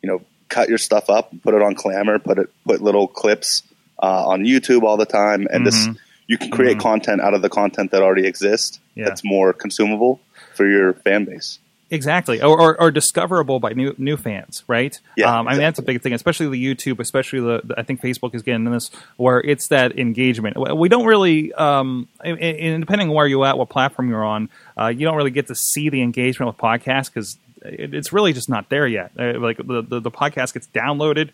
[0.03, 3.63] you know cut your stuff up, put it on Clammr, put it put little clips
[4.03, 5.89] uh, on YouTube all the time, and this
[6.27, 8.81] you can create content out of the content that already exists.
[8.95, 9.05] Yeah.
[9.05, 10.21] That's more consumable
[10.55, 11.59] for your fan base.
[11.89, 14.99] Exactly, or, or, or discoverable by new new fans, right?
[15.17, 17.85] Yeah, um, I mean that's a big thing, especially the YouTube, especially the, the- I
[17.85, 20.57] think Facebook is getting in this where it's that engagement.
[20.77, 24.49] We don't really, um, and, and depending on where you're at, what platform you're on,
[24.77, 28.33] uh, you don't really get to see the engagement with podcasts because it, it's really
[28.33, 29.13] just not there yet.
[29.19, 31.31] Uh, like the, the the podcast gets downloaded,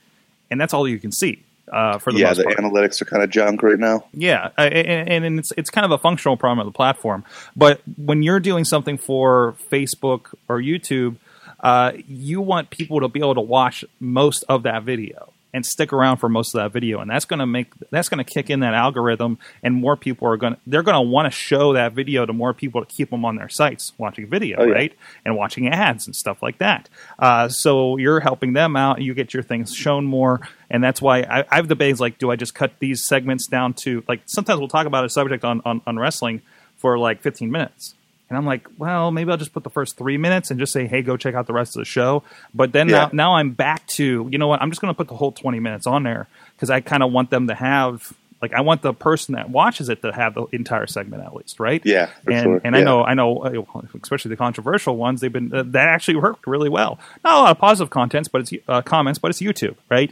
[0.50, 2.56] and that's all you can see uh, for the yeah, the part.
[2.56, 4.04] analytics are kind of junk right now.
[4.12, 7.24] Yeah, and, and it's it's kind of a functional problem of the platform.
[7.56, 11.16] But when you're doing something for Facebook or YouTube,
[11.60, 15.92] uh, you want people to be able to watch most of that video and stick
[15.92, 18.48] around for most of that video, and that's going to make that's going to kick
[18.48, 21.74] in that algorithm, and more people are going to they're going to want to show
[21.74, 24.72] that video to more people to keep them on their sites watching video, Oh, yeah.
[24.72, 24.92] right,
[25.24, 26.88] and watching ads and stuff like that.
[27.18, 29.02] Uh, so you're helping them out.
[29.02, 32.36] You get your things shown more, and that's why I, I've debates like, do I
[32.36, 35.82] just cut these segments down to like sometimes we'll talk about a subject on on,
[35.86, 36.42] on wrestling
[36.76, 37.94] for like 15 minutes.
[38.32, 40.86] And I'm like, well, maybe I'll just put the first three minutes and just say,
[40.86, 42.22] hey, go check out the rest of the show.
[42.54, 42.94] But then Yeah.
[43.04, 44.62] now, now I'm back to, you know what?
[44.62, 47.12] I'm just going to put the whole 20 minutes on there because I kind of
[47.12, 50.46] want them to have, like, I want the person that watches it to have the
[50.52, 51.82] entire segment at least, right?
[51.84, 52.60] Yeah, and sure.
[52.64, 56.16] and I know, I know, uh, especially the controversial ones, they've been uh, that actually
[56.16, 56.98] worked really well.
[57.22, 60.10] Not a lot of positive contents, but it's uh, comments, but it's YouTube, right?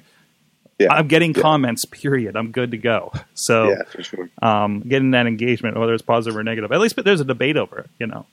[0.81, 0.93] Yeah.
[0.93, 1.43] I'm getting Yeah.
[1.43, 1.85] comments.
[1.85, 2.37] Period.
[2.37, 3.13] I'm good to go.
[3.35, 4.31] So Yeah, for sure.
[4.43, 7.57] um, getting that engagement, whether it's positive or negative, at least but there's a debate
[7.57, 7.91] over it.
[7.99, 8.27] You know,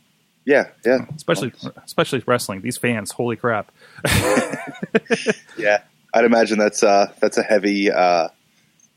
[0.45, 1.05] Yeah, yeah.
[1.15, 1.51] especially
[1.85, 2.61] especially wrestling.
[2.61, 3.71] These fans, holy crap!
[5.57, 5.81] Yeah,
[6.13, 8.29] I'd imagine that's uh that's a heavy uh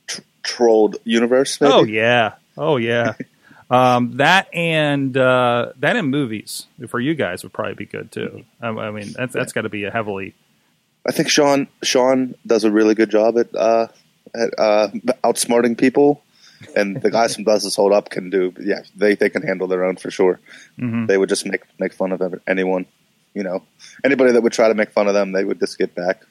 [0.06, 1.60] tr- trolled universe.
[1.60, 1.72] Maybe?
[1.72, 3.14] Oh yeah, oh yeah.
[3.70, 8.44] um, that and uh, that and movies for you guys would probably be good too.
[8.60, 10.34] Um, I mean, that's that's got to be a heavily.
[11.06, 13.86] I think Sean Sean does a really good job at uh
[14.34, 14.88] at uh
[15.24, 16.22] outsmarting people,
[16.76, 18.52] and the guys from Does This Hold Up can do.
[18.60, 20.40] Yeah, they they can handle their own for sure.
[20.78, 21.06] Mhm.
[21.06, 22.86] They would just make make fun of anyone.
[23.34, 23.62] You know,
[24.04, 26.22] anybody that would try to make fun of them, they would just get back.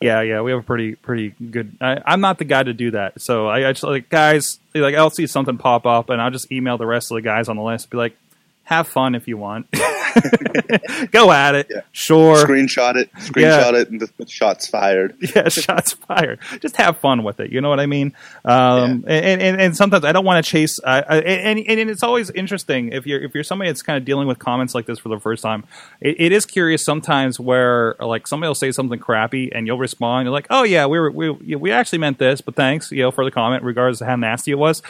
[0.00, 1.76] Yeah, yeah, we have a pretty pretty good.
[1.80, 4.58] I, I'm not the guy to do that, so I, I just like guys.
[4.74, 7.50] Like I'll see something pop up, and I'll just email the rest of the guys
[7.50, 7.90] on the list.
[7.90, 8.16] Be like,
[8.64, 9.66] have fun if you want.
[11.10, 11.66] Go at it.
[11.70, 11.80] Yeah.
[11.92, 12.36] Sure.
[12.36, 15.16] Screenshot it, screenshot it, and put shots fired.
[15.34, 16.38] yeah, shots fired.
[16.60, 17.52] Just have fun with it.
[17.52, 18.14] You know what I mean?
[18.44, 20.78] Um, and, and and sometimes I don't want to chase.
[20.82, 24.04] Uh, and, and and it's always interesting if you're if you're somebody that's kind of
[24.04, 25.64] dealing with comments like this for the first time.
[26.00, 30.26] It, it is curious sometimes where like somebody will say something crappy and you'll respond.
[30.26, 33.10] You're like, oh yeah, we were we we actually meant this, but thanks, you know,
[33.10, 34.82] for the comment, regardless of how nasty it was.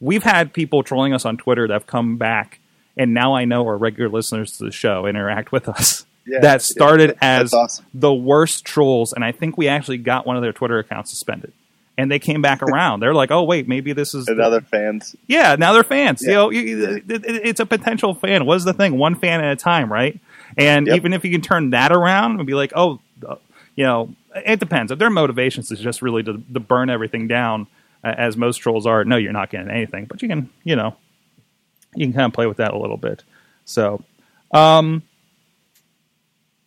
[0.00, 2.60] We've had people trolling us on Twitter that have come back.
[2.96, 6.06] And now I know are regular listeners to the show interact with us.
[6.26, 7.84] Yeah, that started yeah, as awesome.
[7.92, 11.52] the worst trolls, and I think we actually got one of their Twitter accounts suspended.
[11.98, 13.00] And they came back around.
[13.00, 15.14] They're like, "Oh wait, maybe this is And other fans.
[15.26, 16.22] yeah." Now they're fans.
[16.22, 16.34] You Yeah.
[16.36, 18.46] know, you- it- it's a potential fan.
[18.46, 18.96] What is the thing?
[18.96, 20.18] One fan at a time, right?
[20.56, 20.96] And Yep.
[20.96, 23.00] even if you can turn that around and be like, "Oh,
[23.76, 24.90] you know," it depends.
[24.92, 27.66] If their motivations is just really to, to burn everything down,
[28.02, 30.06] uh, as most trolls are, no, you're not getting anything.
[30.06, 30.96] But you can, you know,
[31.94, 33.22] you can kind of play with that a little bit.
[33.64, 34.02] So,
[34.52, 35.02] um,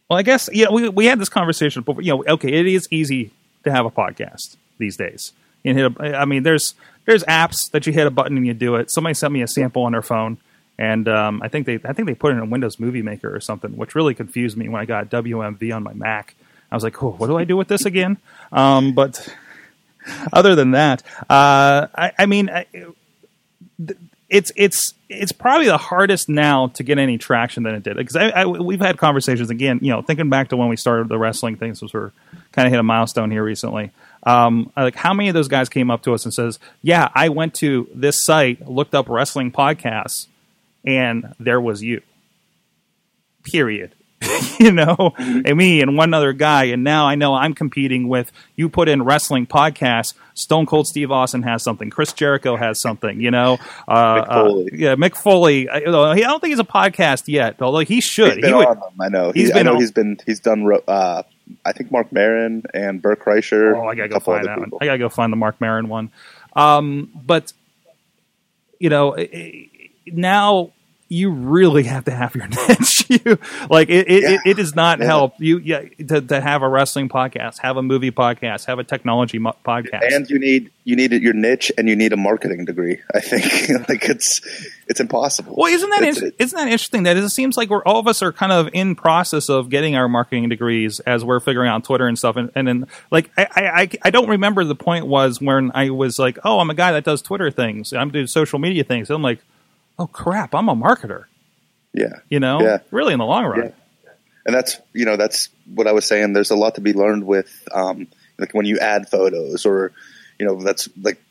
[0.10, 2.02] well, I guess yeah, we we had this conversation before.
[2.02, 3.32] You know, okay, it is easy
[3.64, 5.34] to have a podcast these days.
[5.64, 8.54] You hit a, I mean, there's there's apps that you hit a button and you
[8.54, 8.92] do it.
[8.92, 10.38] Somebody sent me a sample on their phone,
[10.78, 13.40] and um, I think they I think they put it in Windows Movie Maker or
[13.40, 16.36] something, which really confused me when I got WMV on my Mac.
[16.72, 18.18] I was like, oh, what do I do with this again?
[18.52, 19.28] Um, but
[20.34, 22.66] other than that, uh, I, I mean, I,
[24.30, 28.16] it's it's it's probably the hardest now to get any traction than it did because
[28.16, 29.80] I, I, we've had conversations again.
[29.82, 32.12] You know, thinking back to when we started the wrestling things, we're
[32.52, 33.92] kind of hit a milestone here recently.
[34.24, 37.30] Um, like how many of those guys came up to us and says, "Yeah, I
[37.30, 40.28] went to this site, looked up wrestling podcasts,
[40.86, 42.02] and there was you."
[43.44, 43.94] Period.
[44.60, 48.32] you know, and me and one other guy, and now I know I'm competing with.
[48.56, 50.16] You put in wrestling podcasts.
[50.34, 51.90] Stone Cold Steve Austin has something.
[51.92, 53.22] Chris Jericho has something.
[53.22, 54.66] You know, uh, Mick Foley.
[54.66, 55.70] uh, yeah, Mick Foley.
[55.70, 55.82] I, I
[56.16, 58.38] don't think he's a podcast yet, although he should.
[58.38, 58.90] He's he would, on them.
[59.00, 59.32] I know.
[59.32, 60.18] he's He, been I know on- he's been.
[60.26, 60.68] He's done.
[60.88, 61.22] Uh,
[61.64, 63.76] I think Marc Maron and Bert Kreischer.
[63.76, 64.72] Oh, I gotta go find that one.
[64.82, 66.12] I gotta go find the Marc Maron one.
[66.56, 67.54] Um, but
[68.80, 69.70] you know, i- i-
[70.08, 70.72] now
[71.10, 73.10] you really have to have your niche.
[73.10, 73.38] you
[73.70, 74.10] like it.
[74.10, 74.30] It, Yeah.
[74.32, 75.06] it, it does not Yeah.
[75.06, 78.84] help you yeah, to, to have a wrestling podcast, have a movie podcast, have a
[78.84, 80.02] technology mo- podcast.
[80.14, 83.00] And you need you need your niche, and you need a marketing degree.
[83.14, 84.42] I think like it's
[84.88, 85.56] it's impossible.
[85.58, 87.04] Well, isn't that It's- in- isn't that interesting?
[87.04, 89.96] That it seems like we're all of us are kind of in process of getting
[89.96, 92.36] our marketing degrees as we're figuring out Twitter and stuff.
[92.36, 95.90] And, and then, like, I, I I I don't remember the point was when I
[95.90, 97.94] was like, oh, I'm a guy that does Twitter things.
[97.94, 99.10] I'm doing social media things.
[99.10, 99.40] And I'm like,
[100.00, 101.26] oh crap, I'm a marketer.
[101.94, 102.20] yeah.
[102.30, 102.80] You know, Yeah.
[102.92, 103.60] really in the long run.
[104.06, 104.12] Yeah.
[104.46, 106.34] and that's you know that's what I was saying.
[106.34, 108.08] There's a lot to be learned with um,
[108.38, 109.92] like when you add photos or
[110.40, 111.22] you know that's like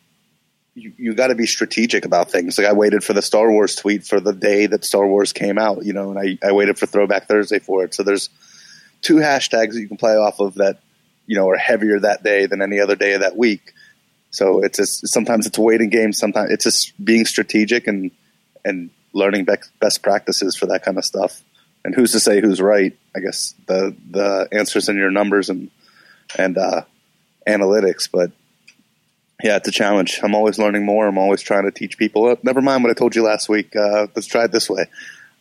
[0.74, 2.58] you, you got to be strategic about things.
[2.58, 5.56] Like I waited for the Star Wars tweet for the day that Star Wars came
[5.58, 7.94] out, you know, and I, I waited for Throwback Thursday for it.
[7.94, 8.28] So there's
[9.00, 10.80] two hashtags that you can play off of that
[11.26, 13.72] you know are heavier that day than any other day of that week.
[14.30, 16.12] So it's just sometimes it's a waiting game.
[16.12, 18.10] Sometimes it's just being strategic and
[18.66, 19.46] and learning
[19.80, 21.42] best practices for that kind of stuff.
[21.84, 22.96] And who's to say who's right?
[23.14, 25.70] I guess the the answers in your numbers and
[26.36, 26.82] and uh,
[27.46, 28.08] analytics.
[28.12, 28.32] But
[29.42, 30.20] yeah, it's a challenge.
[30.22, 31.06] I'm always learning more.
[31.06, 32.36] I'm always trying to teach people.
[32.42, 33.76] Never mind what I told you last week.
[33.76, 34.86] Uh, let's try it this way.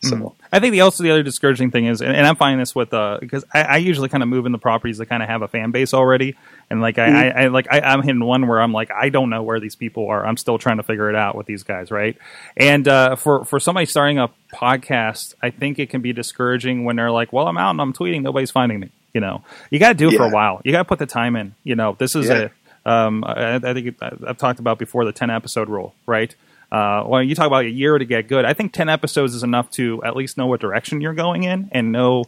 [0.02, 2.74] So I think the also the other discouraging thing is, and, and I'm finding this
[2.74, 5.40] with uh because I, I usually kind of move into properties that kind of have
[5.42, 6.36] a fan base already,
[6.68, 9.30] and like I, I, I like I, I'm hitting one where I'm like I don't
[9.30, 10.24] know where these people are.
[10.24, 12.16] I'm still trying to figure it out with these guys, right?
[12.58, 16.96] And uh, for for somebody starting a podcast, I think it can be discouraging when
[16.96, 18.90] they're like, well, I'm out and I'm tweeting, nobody's finding me.
[19.14, 20.60] You know, you got to do it for a while.
[20.62, 21.54] You got to put the time in.
[21.64, 22.48] You know, this is Yeah.
[22.84, 26.32] a um, I, I think I've talked about before the 10 episode rule, right?
[26.70, 29.42] Uh, when you talk about a year to get good, I think 10 episodes is
[29.42, 32.24] enough to at least know what direction you're going in and know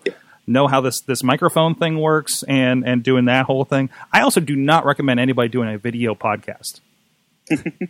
[0.46, 3.90] know how this this microphone thing works and and doing that whole thing.
[4.12, 6.80] I also do not recommend anybody doing a video podcast.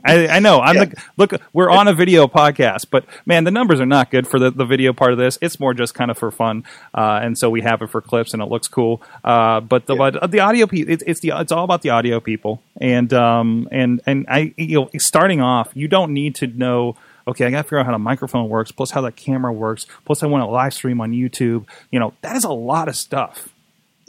[0.04, 0.60] I, I know.
[0.60, 0.84] I'm Yeah.
[0.86, 1.32] the, look.
[1.52, 4.64] We're on a video podcast, but man, the numbers are not good for the, the
[4.64, 5.38] video part of this.
[5.40, 8.32] It's more just kind of for fun, uh, and so we have it for clips,
[8.32, 9.02] and it looks cool.
[9.24, 10.26] Uh, but the Yeah.
[10.26, 14.00] the audio people, it's, it's the it's all about the audio people, and um and
[14.06, 16.96] and I you know starting off, you don't need to know.
[17.26, 19.84] Okay, I got to figure out how the microphone works, plus how the camera works,
[20.06, 21.66] plus I want to live stream on YouTube.
[21.90, 23.50] You know, that is a lot of stuff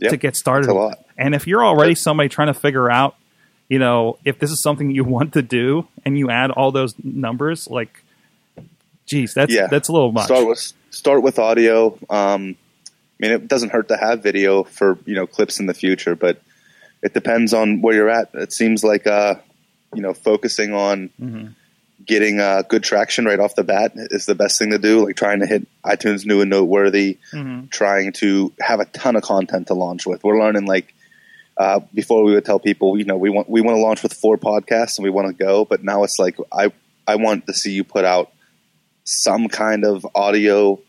[0.01, 0.11] Yep.
[0.11, 0.69] to get started.
[0.69, 0.99] A lot.
[1.17, 3.15] And if you're already somebody trying to figure out,
[3.69, 6.93] you know, if this is something you want to do, and you add all those
[7.03, 8.03] numbers, like,
[9.05, 9.67] geez, that's Yeah.
[9.67, 10.25] that's a little much.
[10.25, 11.97] start with start with audio.
[12.09, 12.55] Um,
[13.21, 16.15] I mean, it doesn't hurt to have video for you know clips in the future,
[16.15, 16.41] but
[17.01, 18.29] it depends on where you're at.
[18.33, 19.35] It seems like uh,
[19.93, 21.47] you know focusing on Mm-hmm.
[22.05, 25.05] getting uh, good traction right off the bat is the best thing to do.
[25.05, 27.67] Like trying to hit iTunes new and noteworthy, Mm-hmm.
[27.67, 30.23] trying to have a ton of content to launch with.
[30.23, 30.93] We're learning like.
[31.59, 34.13] Uh, before we would tell people, you know, we want we want to launch with
[34.13, 36.71] four podcasts and we want to go, but now it's like I
[37.05, 38.31] I want to see you put out
[39.03, 40.79] some kind of audio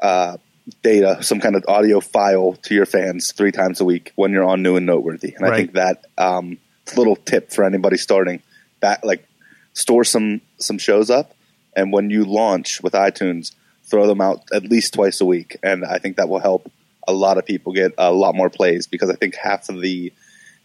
[0.00, 0.36] uh,
[0.84, 4.44] data, some kind of audio file to your fans three times a week when you're
[4.44, 5.34] on new and noteworthy.
[5.34, 8.42] And I think that um, it's a little tip for anybody starting
[8.80, 9.26] that like
[9.72, 11.34] store some some shows up,
[11.74, 13.56] and when you launch with iTunes,
[13.90, 16.70] throw them out at least twice a week, and I think that will help
[17.06, 20.12] a lot of people get a lot more plays because I think half of the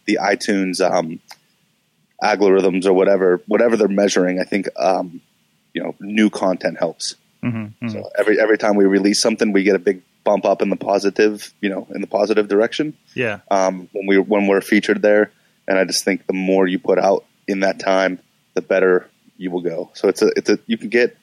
[0.04, 1.20] the iTunes um,
[2.22, 5.20] algorithms or whatever whatever they're measuring, I think um,
[5.74, 7.16] you know new content helps.
[7.42, 7.92] Mhm, mhm.
[7.92, 10.76] So every every time we release something, we get a big bump up in the
[10.76, 15.32] positive, you know, in the positive direction yeah, um, when we when we're featured there.
[15.66, 18.18] And I just think the more you put out in that time,
[18.54, 19.90] the better you will go.
[19.94, 21.16] So it's a it's a you can get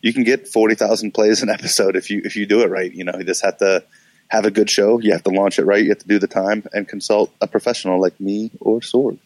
[0.00, 2.92] you can get forty thousand plays an episode if you if you do it right.
[2.92, 3.84] You know, you just have to
[4.32, 4.98] have a good show.
[4.98, 5.82] You have to launch it right.
[5.82, 9.18] You have to do the time and consult a professional like me or Sorg.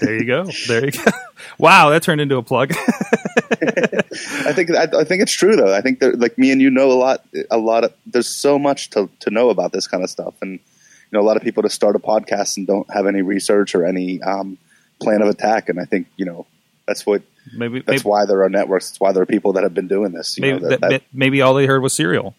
[0.00, 1.10] there you go, there you go.
[1.58, 2.72] wow, that turned into a plug.
[2.78, 5.74] I think I, I think it's true though.
[5.74, 8.58] I think that like me and you know a lot a lot of there's so
[8.58, 11.42] much to to know about this kind of stuff, and you know a lot of
[11.42, 14.56] people to start a podcast and don't have any research or any um,
[15.02, 15.68] plan of attack.
[15.68, 16.46] And I think you know
[16.86, 17.20] that's what
[17.54, 18.88] maybe that's maybe, why there are networks.
[18.88, 20.38] That's why there are people that have been doing this.
[20.38, 22.34] You maybe, know, that, that- that- maybe all they heard was Serial.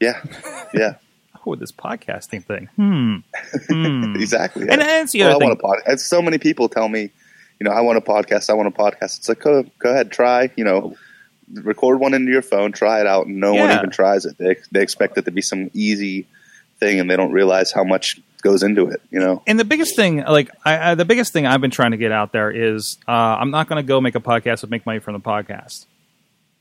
[0.00, 0.22] yeah,
[0.72, 0.94] yeah,
[1.44, 2.68] Oh, this podcasting thing.
[2.76, 3.16] Hmm.
[3.68, 4.14] Hmm.
[4.20, 4.62] exactly.
[4.68, 4.86] And yeah.
[4.86, 5.58] that's the Well, other I thing.
[5.62, 5.98] want a podcast.
[6.00, 7.10] So many people tell me,
[7.58, 8.48] you know, I want a podcast.
[8.50, 9.18] I want a podcast.
[9.18, 10.50] It's like, go, go ahead, try.
[10.56, 10.96] You know,
[11.54, 14.38] record one into your phone, try it out, and no one even tries it.
[14.38, 16.26] They they expect it to be some easy
[16.78, 19.00] thing, and they don't realize how much goes into it.
[19.10, 21.90] You know, and the biggest thing, like I, I, the biggest thing I've been trying
[21.92, 24.70] to get out there is, uh, I'm not going to go make a podcast and
[24.70, 25.86] make money from the podcast.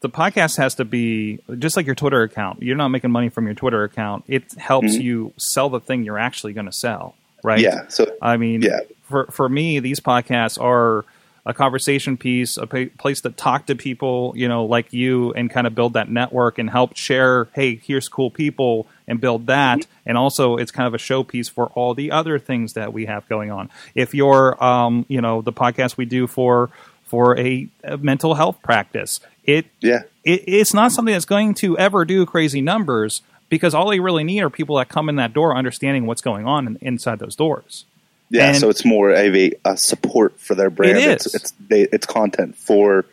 [0.01, 2.63] The podcast has to be just like your Twitter account.
[2.63, 4.23] You're not making money from your Twitter account.
[4.27, 7.59] It helps you sell the thing you're actually going to sell, right?
[7.59, 7.87] yeah.
[7.87, 8.79] So I mean, Yeah.
[9.03, 11.05] for for me, these podcasts are
[11.45, 15.65] a conversation piece, a place to talk to people, you know, like you, and kind
[15.65, 17.45] of build that network and help share.
[17.55, 19.85] Hey, here's cool people, and build that.
[20.05, 23.27] And also, it's kind of a showpiece for all the other things that we have
[23.27, 23.69] going on.
[23.95, 26.69] If you're, um, you know, the podcast we do for
[27.11, 31.77] for a, a mental health practice, it yeah, it, it's not something that's going to
[31.77, 35.33] ever do crazy numbers because all they really need are people that come in that
[35.33, 37.83] door understanding what's going on in, inside those doors.
[38.29, 38.47] yeah.
[38.47, 40.99] And- so it's more of a, a support for their brand.
[40.99, 43.05] It It's it's they, it's content for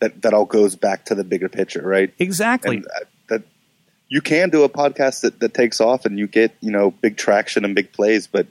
[0.00, 2.12] that that all goes back to the bigger picture, right?
[2.18, 2.76] Exactly.
[2.76, 3.42] and uh, that
[4.10, 7.16] you can do a podcast that, that takes off and you get you know big
[7.16, 8.46] traction and big plays, but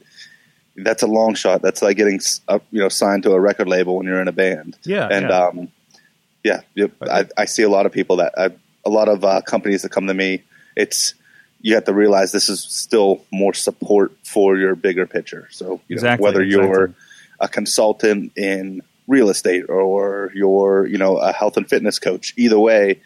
[0.84, 1.62] that's a long shot.
[1.62, 4.34] That's like getting uh, you know signed to a record label when you're in a
[4.34, 4.78] band.
[4.84, 5.38] Yeah, and yeah.
[5.38, 5.72] um,
[6.44, 8.50] yeah, yep, I, I see a lot of people that I,
[8.86, 10.44] a lot of uh, companies that come to me.
[10.76, 11.14] It's
[11.62, 15.48] you have to realize this is still more support for your bigger picture.
[15.52, 16.96] So you know, Exactly, whether you're exactly.
[17.42, 22.60] a consultant in real estate or you're you know a health and fitness coach, either
[22.60, 23.02] way,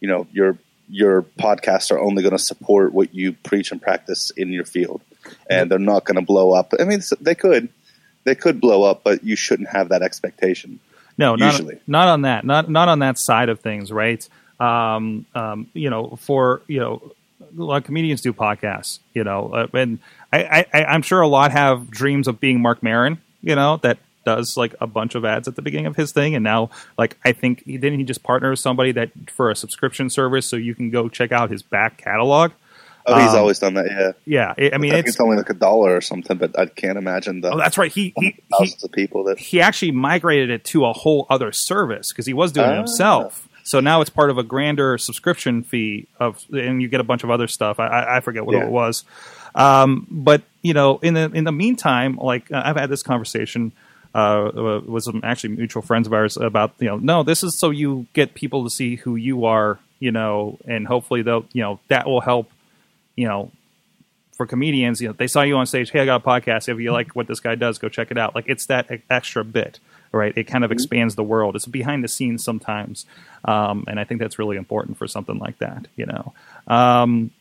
[0.00, 0.58] you know your
[0.88, 5.02] your podcasts are only going to support what you preach and practice in your field,
[5.48, 6.72] and they're not going to blow up.
[6.78, 7.68] I mean, they could
[8.24, 10.80] they could blow up, but you shouldn't have that expectation.
[11.16, 11.78] No, not, Usually.
[11.86, 12.44] not on that.
[12.44, 14.26] Not not on that side of things, right?
[14.60, 19.00] Um, um, you know, for you know, a lot of comedians do podcasts.
[19.14, 19.98] You know, uh, and
[20.32, 23.20] I, I, I'm sure a lot have dreams of being Marc Maron.
[23.42, 26.34] You know, that does like a bunch of ads at the beginning of his thing,
[26.34, 29.56] and now like I think he didn't he just partner with somebody that for a
[29.56, 32.52] subscription service, so you can go check out his back catalog.
[33.08, 33.86] Oh, he's Um, always done that.
[33.90, 34.12] Yeah.
[34.56, 36.66] Yeah, I I mean I it's it's only like a dollar or something, but I
[36.66, 37.90] can't imagine the oh that's right.
[37.92, 39.38] He he, he thousands of people that.
[39.38, 42.76] he actually migrated it to a whole other service because he was doing it Ah.
[42.78, 43.48] himself.
[43.64, 47.22] So now it's part of a grander subscription fee of, and you get a bunch
[47.22, 47.78] of other stuff.
[47.78, 48.64] I, I, forget what Yeah.
[48.64, 49.04] it was,
[49.54, 53.72] um, but you know, in the in the meantime, like uh, I've had this conversation
[54.14, 57.68] uh, with some actually mutual friends of ours about you know, no, this is so
[57.70, 61.78] you get people to see who you are, you know, and hopefully they'll you know
[61.88, 62.50] that will help,
[63.18, 63.50] you know,
[64.36, 65.90] for comedians, you know, they saw you on stage.
[65.90, 66.68] Hey, I got a podcast.
[66.68, 68.36] If you like what this guy does, go check it out.
[68.36, 69.80] Like it's that extra bit,
[70.12, 70.32] right?
[70.36, 71.56] It kind of expands the world.
[71.56, 73.04] It's behind the scenes sometimes,
[73.44, 75.88] um, and I think that's really important for something like that.
[75.96, 76.34] You know,
[76.68, 77.32] um,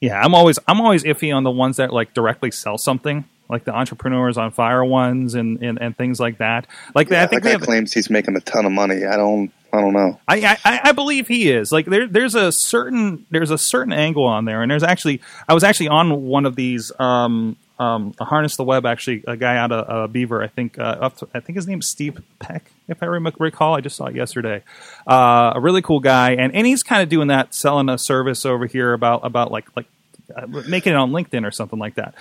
[0.00, 3.64] yeah, I'm always I'm always iffy on the ones that like directly sell something, like
[3.64, 6.68] the entrepreneurs on fire ones and and, and things like that.
[6.94, 7.62] Like I that think guy have.
[7.62, 9.04] claims he's making a ton of money.
[9.04, 9.50] I don't.
[9.74, 10.20] I don't know.
[10.28, 11.72] I, I I believe he is.
[11.72, 15.54] Like there there's a certain there's a certain angle on there, and there's actually I
[15.54, 19.72] was actually on one of these um um harness the web actually a guy out
[19.72, 23.06] of uh, Beaver I think uh, to, I think his name's Steve Peck if I
[23.06, 24.62] recall I just saw it yesterday
[25.08, 28.46] uh, a really cool guy and and he's kind of doing that selling a service
[28.46, 29.86] over here about about like like
[30.36, 32.14] uh, making it on LinkedIn or something like that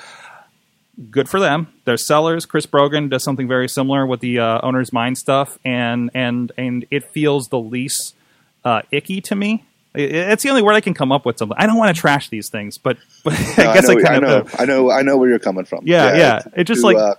[1.12, 1.68] good for them.
[1.86, 2.46] They're sellers.
[2.46, 6.86] Chris Brogan does something very similar with the uh, owner's mind stuff, and and and
[6.92, 8.16] it feels the least
[8.64, 9.66] uh, icky to me.
[9.96, 11.38] It- It's the only word I can come up with.
[11.38, 13.38] Something I don't want to trash these things, but but No,
[13.70, 14.92] I guess I, know, kind know, of I know.
[14.92, 15.82] I know where you're coming from.
[15.86, 16.38] Yeah, yeah.
[16.38, 17.16] it's It just too, like- uh,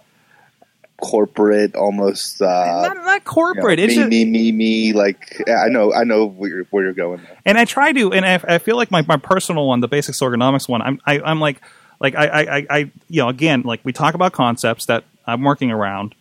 [1.00, 2.40] corporate, almost.
[2.40, 3.78] Uh, not, not you know, corporate.
[3.78, 4.92] me, just, me, me, me.
[4.92, 5.92] Like I know.
[5.92, 7.20] I know where you're, where you're going.
[7.22, 7.38] There.
[7.44, 10.20] and I try to, and I, I feel like my, my personal one, the basics
[10.20, 11.60] ergonomics one, I'm I, I'm like
[12.04, 15.70] like I, I I- you know again like we talk about concepts that I'm working
[15.70, 16.14] around,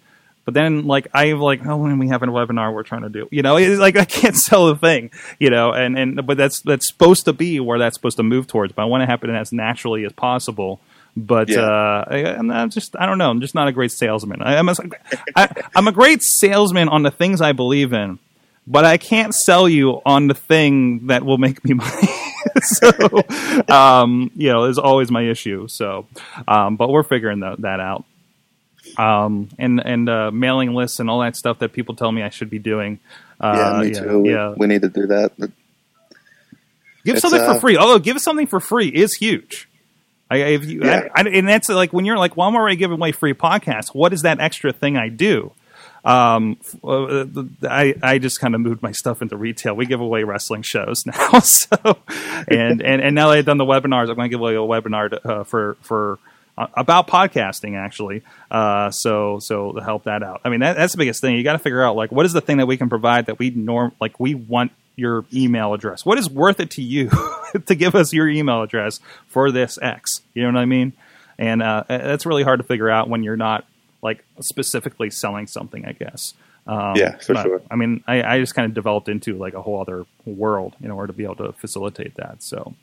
[0.45, 3.09] but then like I have like oh when we have a webinar we're trying to
[3.09, 6.37] do you know it's like I can't sell the thing you know and and but
[6.37, 9.05] that's that's supposed to be where that's supposed to move towards, but I want to
[9.13, 10.79] happen as naturally as possible.
[11.15, 11.59] But Yeah.
[11.61, 14.41] uh, I, I'm just I don't know I'm just not a great salesman.
[14.41, 14.75] I, I'm a,
[15.35, 15.43] I,
[15.75, 18.17] I'm a great salesman on the things I believe in
[18.65, 22.07] but I can't sell you on the thing that will make me money.
[22.61, 23.23] so,
[23.73, 25.67] um, you know, is always my issue.
[25.67, 26.07] So,
[26.47, 28.05] um, but we're figuring that, that out.
[28.97, 32.29] Um, and and uh, mailing lists and all that stuff that people tell me I
[32.29, 32.99] should be doing.
[33.39, 34.19] Uh, yeah, me yeah, too.
[34.19, 34.53] We, yeah.
[34.57, 35.31] we need to do that.
[37.05, 37.77] Give it's, something uh, for free.
[37.77, 39.67] Although give something for free is huge.
[40.29, 41.07] I, if you, Yeah.
[41.15, 43.93] I, I, and that's like when you're like, well, I'm already giving away free podcasts.
[43.93, 45.51] What is that extra thing I do?
[46.03, 47.25] Um, uh,
[47.63, 49.73] I I just kind of moved my stuff into retail.
[49.73, 51.97] We give away wrestling shows now, so
[52.47, 54.57] and and and now that I've done the webinars, I'm going to give away a
[54.57, 56.19] webinar to, uh, for for
[56.57, 58.21] uh, about podcasting actually.
[58.51, 60.41] Uh, so so to help that out.
[60.43, 61.35] I mean that, that's the biggest thing.
[61.35, 63.39] You got to figure out like what is the thing that we can provide that
[63.39, 66.05] we norm like we want your email address.
[66.05, 67.09] What is worth it to you
[67.65, 70.21] to give us your email address for this X?
[70.33, 70.93] You know what I mean?
[71.39, 73.65] And uh, that's really hard to figure out when you're not
[74.03, 75.85] like specifically selling something.
[75.85, 76.35] I guess.
[76.67, 77.61] Um, Yeah, for but, sure.
[77.71, 80.91] I mean, I, I just kind of developed into like a whole other world in
[80.91, 82.41] order to be able to facilitate that.
[82.41, 82.73] So,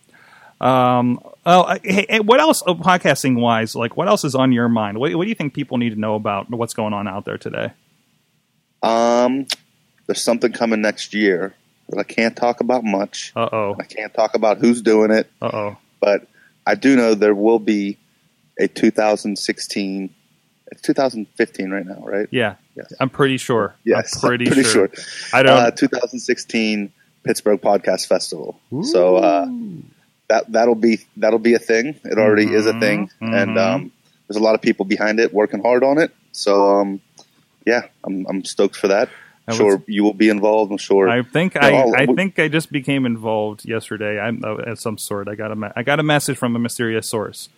[0.60, 4.68] um, oh, hey, hey, what else, oh, podcasting wise, like what else is on your
[4.68, 4.98] mind?
[4.98, 7.38] What, what do you think people need to know about what's going on out there
[7.38, 7.72] today?
[8.82, 9.46] um,
[10.06, 11.54] there's something coming next year
[11.88, 13.32] that I can't talk about much.
[13.34, 13.76] Uh oh.
[13.78, 15.76] I can't talk about who's doing it, Uh oh.
[16.00, 16.26] but
[16.66, 17.96] I do know there will be
[18.58, 20.14] a 2016.
[20.70, 22.28] It's 2015 right now, right?
[22.30, 22.54] Yeah.
[22.76, 22.92] Yes.
[23.00, 23.74] I'm pretty sure.
[23.84, 24.88] Yes, I'm pretty, sure.
[25.32, 25.56] I don't.
[25.58, 26.92] Uh, 2016
[27.24, 28.58] Pittsburgh Podcast Festival.
[28.82, 29.46] So uh,
[30.28, 31.98] that that'll be that'll be a thing.
[32.04, 33.74] It already is a thing, Mhm, and mhm.
[33.74, 33.92] um,
[34.28, 36.12] there's a lot of people behind it working hard on it.
[36.32, 37.00] So um,
[37.66, 39.08] yeah, I'm I'm stoked for that.
[39.48, 40.70] I sure, was- you will be involved.
[40.70, 41.08] I'm sure.
[41.08, 44.20] I think I, I'll- I we- think I just became involved yesterday.
[44.20, 45.28] I'm uh, some sort.
[45.28, 47.48] I got a me- I got a message from a mysterious source.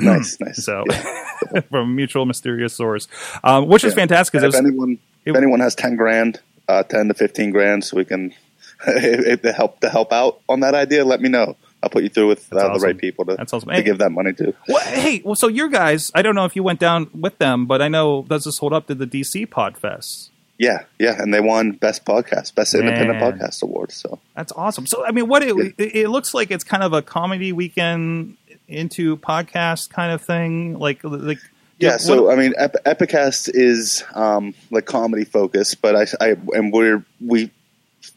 [0.04, 0.64] nice, nice.
[0.64, 1.60] So Yeah.
[1.70, 3.08] from a mutual mysterious source,
[3.44, 4.92] um, which is fantastic And if because anyone
[5.24, 8.32] it- if anyone has 10 grand, uh, 10 to 15 grand, so we can
[8.86, 11.56] if to help to help out on that idea, let me know.
[11.82, 12.72] I'll put you through with uh, awesome.
[12.80, 13.60] the right people to, awesome.
[13.68, 14.54] to Hey- give that money to.
[14.68, 17.66] Well, hey, well, so your guys, I don't know if you went down with them,
[17.66, 20.28] but I know does this hold up to the DC Podfest?
[20.58, 23.92] Yeah, yeah, and they won best podcast, best independent podcast award.
[23.92, 24.86] So That's awesome.
[24.86, 25.70] So, I mean, what it, Yeah.
[25.78, 28.36] it, it looks like it's kind of a comedy weekend
[28.70, 31.38] into podcast kind of thing, like like
[31.78, 36.36] yeah, what- so I mean, Ep- Epicast is um, like comedy focused, but I, I
[36.52, 37.50] and we're we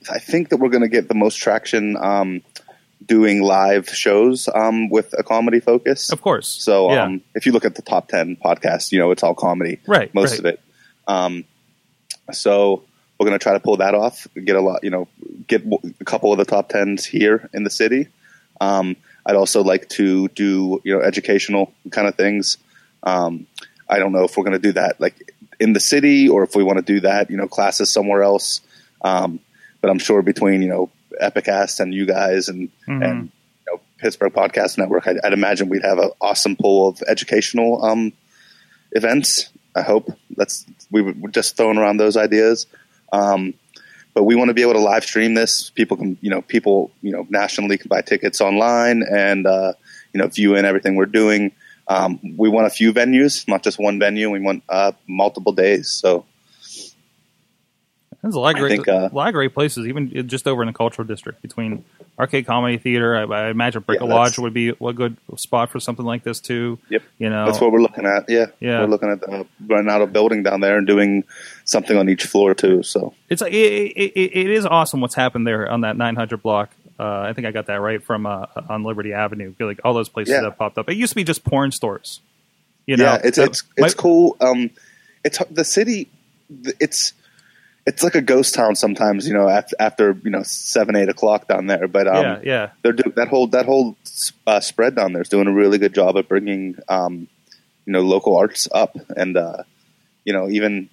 [0.10, 2.42] I think that we're going to get the most traction um,
[3.06, 6.12] doing live shows um, with a comedy focus.
[6.12, 6.48] Of course.
[6.48, 7.04] So Yeah.
[7.04, 10.14] um, if you look at the top ten podcasts, you know it's all comedy, Right,
[10.14, 10.40] Most right.
[10.40, 10.60] of it.
[11.08, 11.44] Um,
[12.32, 12.84] so
[13.20, 14.28] we're going to try to pull that off.
[14.42, 15.08] Get a lot, you know,
[15.48, 18.08] get w- a couple of the top tens here in the city.
[18.62, 18.96] Um,
[19.26, 22.58] I'd also like to do you know educational kind of things.
[23.04, 23.48] Um,
[23.90, 26.56] I don't know if we're going to do that like in the city or if
[26.56, 28.62] we want to do that you know classes somewhere else.
[29.02, 29.40] Um,
[29.82, 30.90] but I'm sure between you know
[31.22, 33.04] Epicast and you guys and Mm-hmm.
[33.04, 33.32] and
[33.66, 37.84] you know, Pittsburgh Podcast Network, I'd, I'd imagine we'd have an awesome pool of educational
[37.86, 38.12] um,
[38.92, 39.50] events.
[39.76, 42.68] I hope that's we were just throwing around those ideas.
[43.14, 43.54] Um,
[44.14, 45.70] but we want to be able to live stream this.
[45.70, 49.74] People can, you know, people, you know, nationally can buy tickets online and, uh,
[50.14, 51.52] you know, view in everything we're doing.
[51.88, 54.30] Um, we want a few venues, not just one venue.
[54.30, 55.92] We want uh, multiple days.
[55.92, 56.26] So
[58.22, 60.62] There's a lot of great, think, uh, a lot of great places, even just over
[60.62, 61.84] in the cultural district between
[62.20, 63.16] Arcade Comedy Theater.
[63.16, 66.78] I, I imagine Yeah, Bricolage would be a good spot for something like this too.
[66.90, 67.04] Yep.
[67.18, 68.26] You know, that's what we're looking at.
[68.30, 68.82] Yeah, Yeah.
[68.82, 71.24] we're looking at uh, running out a building down there and doing
[71.66, 72.84] something on each floor too.
[72.84, 76.70] So it's like it, it, it is awesome what's happened there on that 900 block.
[77.00, 79.56] Uh, I think I got that right from uh, on Liberty Avenue.
[79.60, 80.42] Like all those places Yeah.
[80.42, 80.88] that popped up.
[80.90, 82.22] It used to be just porn stores.
[82.86, 84.38] You know, yeah, it's So it's my- cool.
[84.40, 84.70] Um,
[85.26, 86.10] it's the city.
[86.80, 87.14] It's
[87.86, 89.28] it's like a ghost town sometimes.
[89.28, 91.88] You know, after, after you know seven eight o'clock down there.
[91.88, 92.70] But um, yeah, yeah.
[92.82, 93.96] they're do- that whole that whole
[94.48, 97.28] uh, spread down there is doing a really good job of bringing um,
[97.86, 99.64] you know local arts up, and uh,
[100.26, 100.90] you know even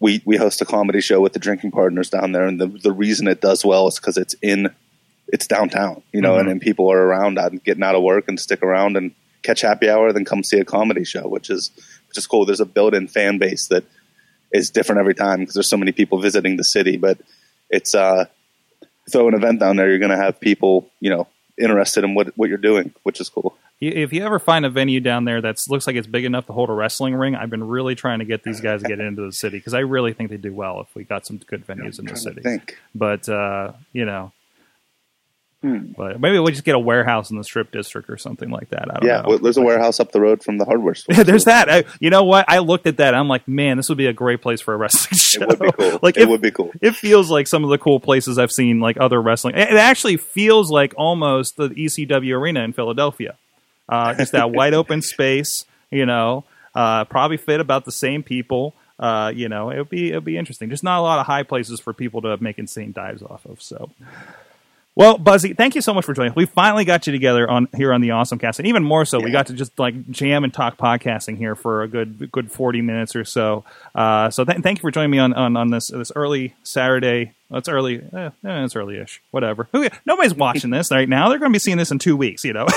[0.00, 2.92] we we host a comedy show with the drinking partners down there, and the the
[2.92, 4.68] reason it does well is because it's in
[5.28, 6.40] it's downtown, you know, Mhm.
[6.40, 9.12] and then people are around and getting out of work and stick around and
[9.42, 11.70] catch happy hour, then come see a comedy show, which is
[12.08, 12.44] which is cool.
[12.44, 13.84] There's a built-in fan base that
[14.52, 17.18] is different every time because there's so many people visiting the city, but
[17.70, 18.26] it's uh
[19.10, 21.26] throw an event down there, you're going to have people, you know,
[21.58, 23.56] interested in what what you're doing, which is cool.
[23.80, 26.52] If you ever find a venue down there that looks like it's big enough to
[26.52, 29.22] hold a wrestling ring, I've been really trying to get these guys to get into
[29.22, 31.98] the city because I really think they do well if we got some good venues
[31.98, 32.42] in the city.
[32.42, 32.78] think.
[32.94, 34.32] But uh, you know,
[35.62, 35.92] Hmm.
[35.96, 38.90] but maybe we just get a warehouse in the strip district or something like that.
[38.90, 39.28] I don't Yeah, know.
[39.28, 41.22] well, there's a warehouse up the road from the hardware store.
[41.24, 41.70] There's that.
[41.70, 42.44] I, you know what?
[42.48, 43.14] I looked at that.
[43.14, 45.42] I'm like, man, this would be a great place for a wrestling show.
[45.42, 45.98] It would be cool.
[46.02, 46.72] like it it, would be cool.
[46.80, 49.54] it feels like some of the cool places I've seen, like other wrestling.
[49.54, 53.36] It it actually feels like almost the ECW arena in Philadelphia.
[53.88, 56.44] Uh, just that wide open space, you know,
[56.74, 58.74] uh, probably fit about the same people.
[58.98, 60.70] Uh, you know, it would be it would be interesting.
[60.70, 63.60] Just not a lot of high places for people to make insane dives off of.
[63.62, 63.90] So,
[64.94, 66.34] well, Buzzy, thank you so much for joining.
[66.34, 69.20] We finally got you together on here on the Awesome Cast, and even more so,
[69.20, 72.82] we got to just like jam and talk podcasting here for a good good forty
[72.82, 73.64] minutes or so.
[73.94, 77.32] Uh, so th- thank you for joining me on, on, on this this early Saturday.
[77.50, 78.02] It's early.
[78.12, 79.22] Eh, eh, it's early-ish.
[79.30, 79.68] Whatever.
[80.06, 81.28] Nobody's watching this right now.
[81.28, 82.44] They're going to be seeing this in two weeks.
[82.44, 82.66] You know.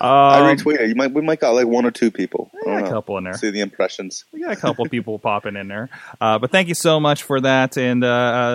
[0.00, 0.88] I Um, retweet it.
[0.88, 2.50] You might we might got like one or two people.
[2.66, 3.34] I yeah, a couple in there.
[3.34, 4.24] See the impressions.
[4.32, 5.88] We got a couple people popping in there.
[6.20, 7.76] Uh, but thank you so much for that.
[7.76, 8.08] And uh,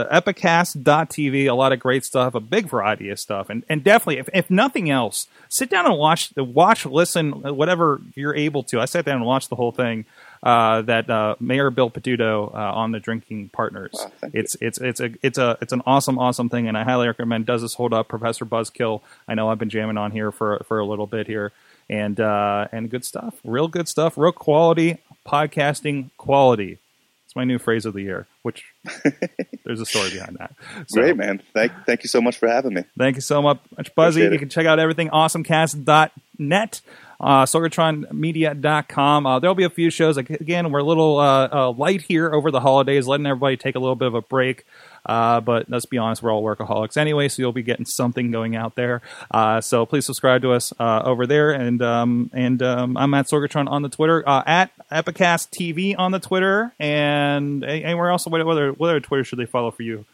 [0.10, 3.50] uh, epicast.tv, a lot of great stuff, a big variety of stuff.
[3.50, 8.02] And, and definitely, if, if nothing else, sit down and watch, the watch, listen, whatever
[8.16, 8.80] you're able to.
[8.80, 10.06] I sat down and watched the whole thing.
[10.42, 13.92] Uh, that uh, Mayor Bill Peduto uh, on the Drinking Partners.
[13.94, 14.40] Wow, thank you.
[14.40, 17.46] it's it's it's a it's a it's an awesome awesome thing, and I highly recommend.
[17.46, 19.02] Does this hold up, Professor Buzzkill?
[19.28, 21.52] I know I've been jamming on here for for a little bit here,
[21.90, 26.80] and uh, and good stuff, real good stuff, real quality podcasting quality.
[27.26, 28.66] It's my new phrase of the year, which
[29.64, 30.56] there's a story behind that.
[30.88, 31.44] So, Great man.
[31.54, 32.84] Thank thank you so much for having me.
[32.98, 33.60] Thank you so much,
[33.96, 34.22] Buzzy.
[34.22, 36.82] You can check out everything awesomecast.net,
[37.20, 39.26] uh, sorgatronmedia.com.
[39.26, 40.18] Uh, there'll be a few shows.
[40.18, 43.80] Again, we're a little uh, uh, light here over the holidays, letting everybody take a
[43.80, 44.66] little bit of a break.
[45.06, 48.56] Uh, but let's be honest, we're all workaholics anyway, so you'll be getting something going
[48.56, 49.02] out there.
[49.32, 51.52] Uh, so please subscribe to us over there.
[51.52, 56.20] And um, and um, I'm at Sorgatron on the Twitter, at Epicast TV on the
[56.20, 58.28] Twitter, and anywhere else.
[58.28, 60.06] What other, what other Twitter should they follow for you?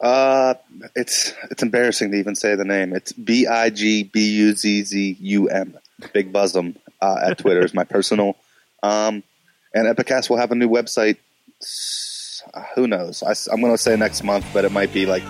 [0.00, 0.54] Uh,
[0.94, 2.92] it's it's embarrassing to even say the name.
[2.92, 5.78] It's B I G B U Z Z U M.
[6.12, 8.36] Big Buzzum uh, at Twitter is my personal.
[8.82, 9.22] Um,
[9.72, 11.16] and Epicast will have a new website.
[12.54, 13.22] uh, Who knows?
[13.22, 15.22] I, am going to say next month, but it might be like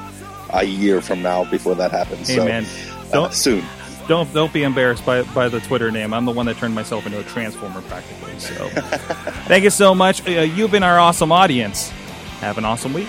[0.52, 2.28] a year from now before that happens.
[2.28, 3.64] Hey, so, man, uh, don't soon.
[4.08, 6.12] don't don't be embarrassed by by the Twitter name.
[6.12, 8.38] I'm the one that turned myself into a transformer practically.
[8.38, 8.68] So,
[9.48, 10.26] thank you so much.
[10.26, 11.88] Uh, you've been our awesome audience.
[12.40, 13.08] Have an awesome week.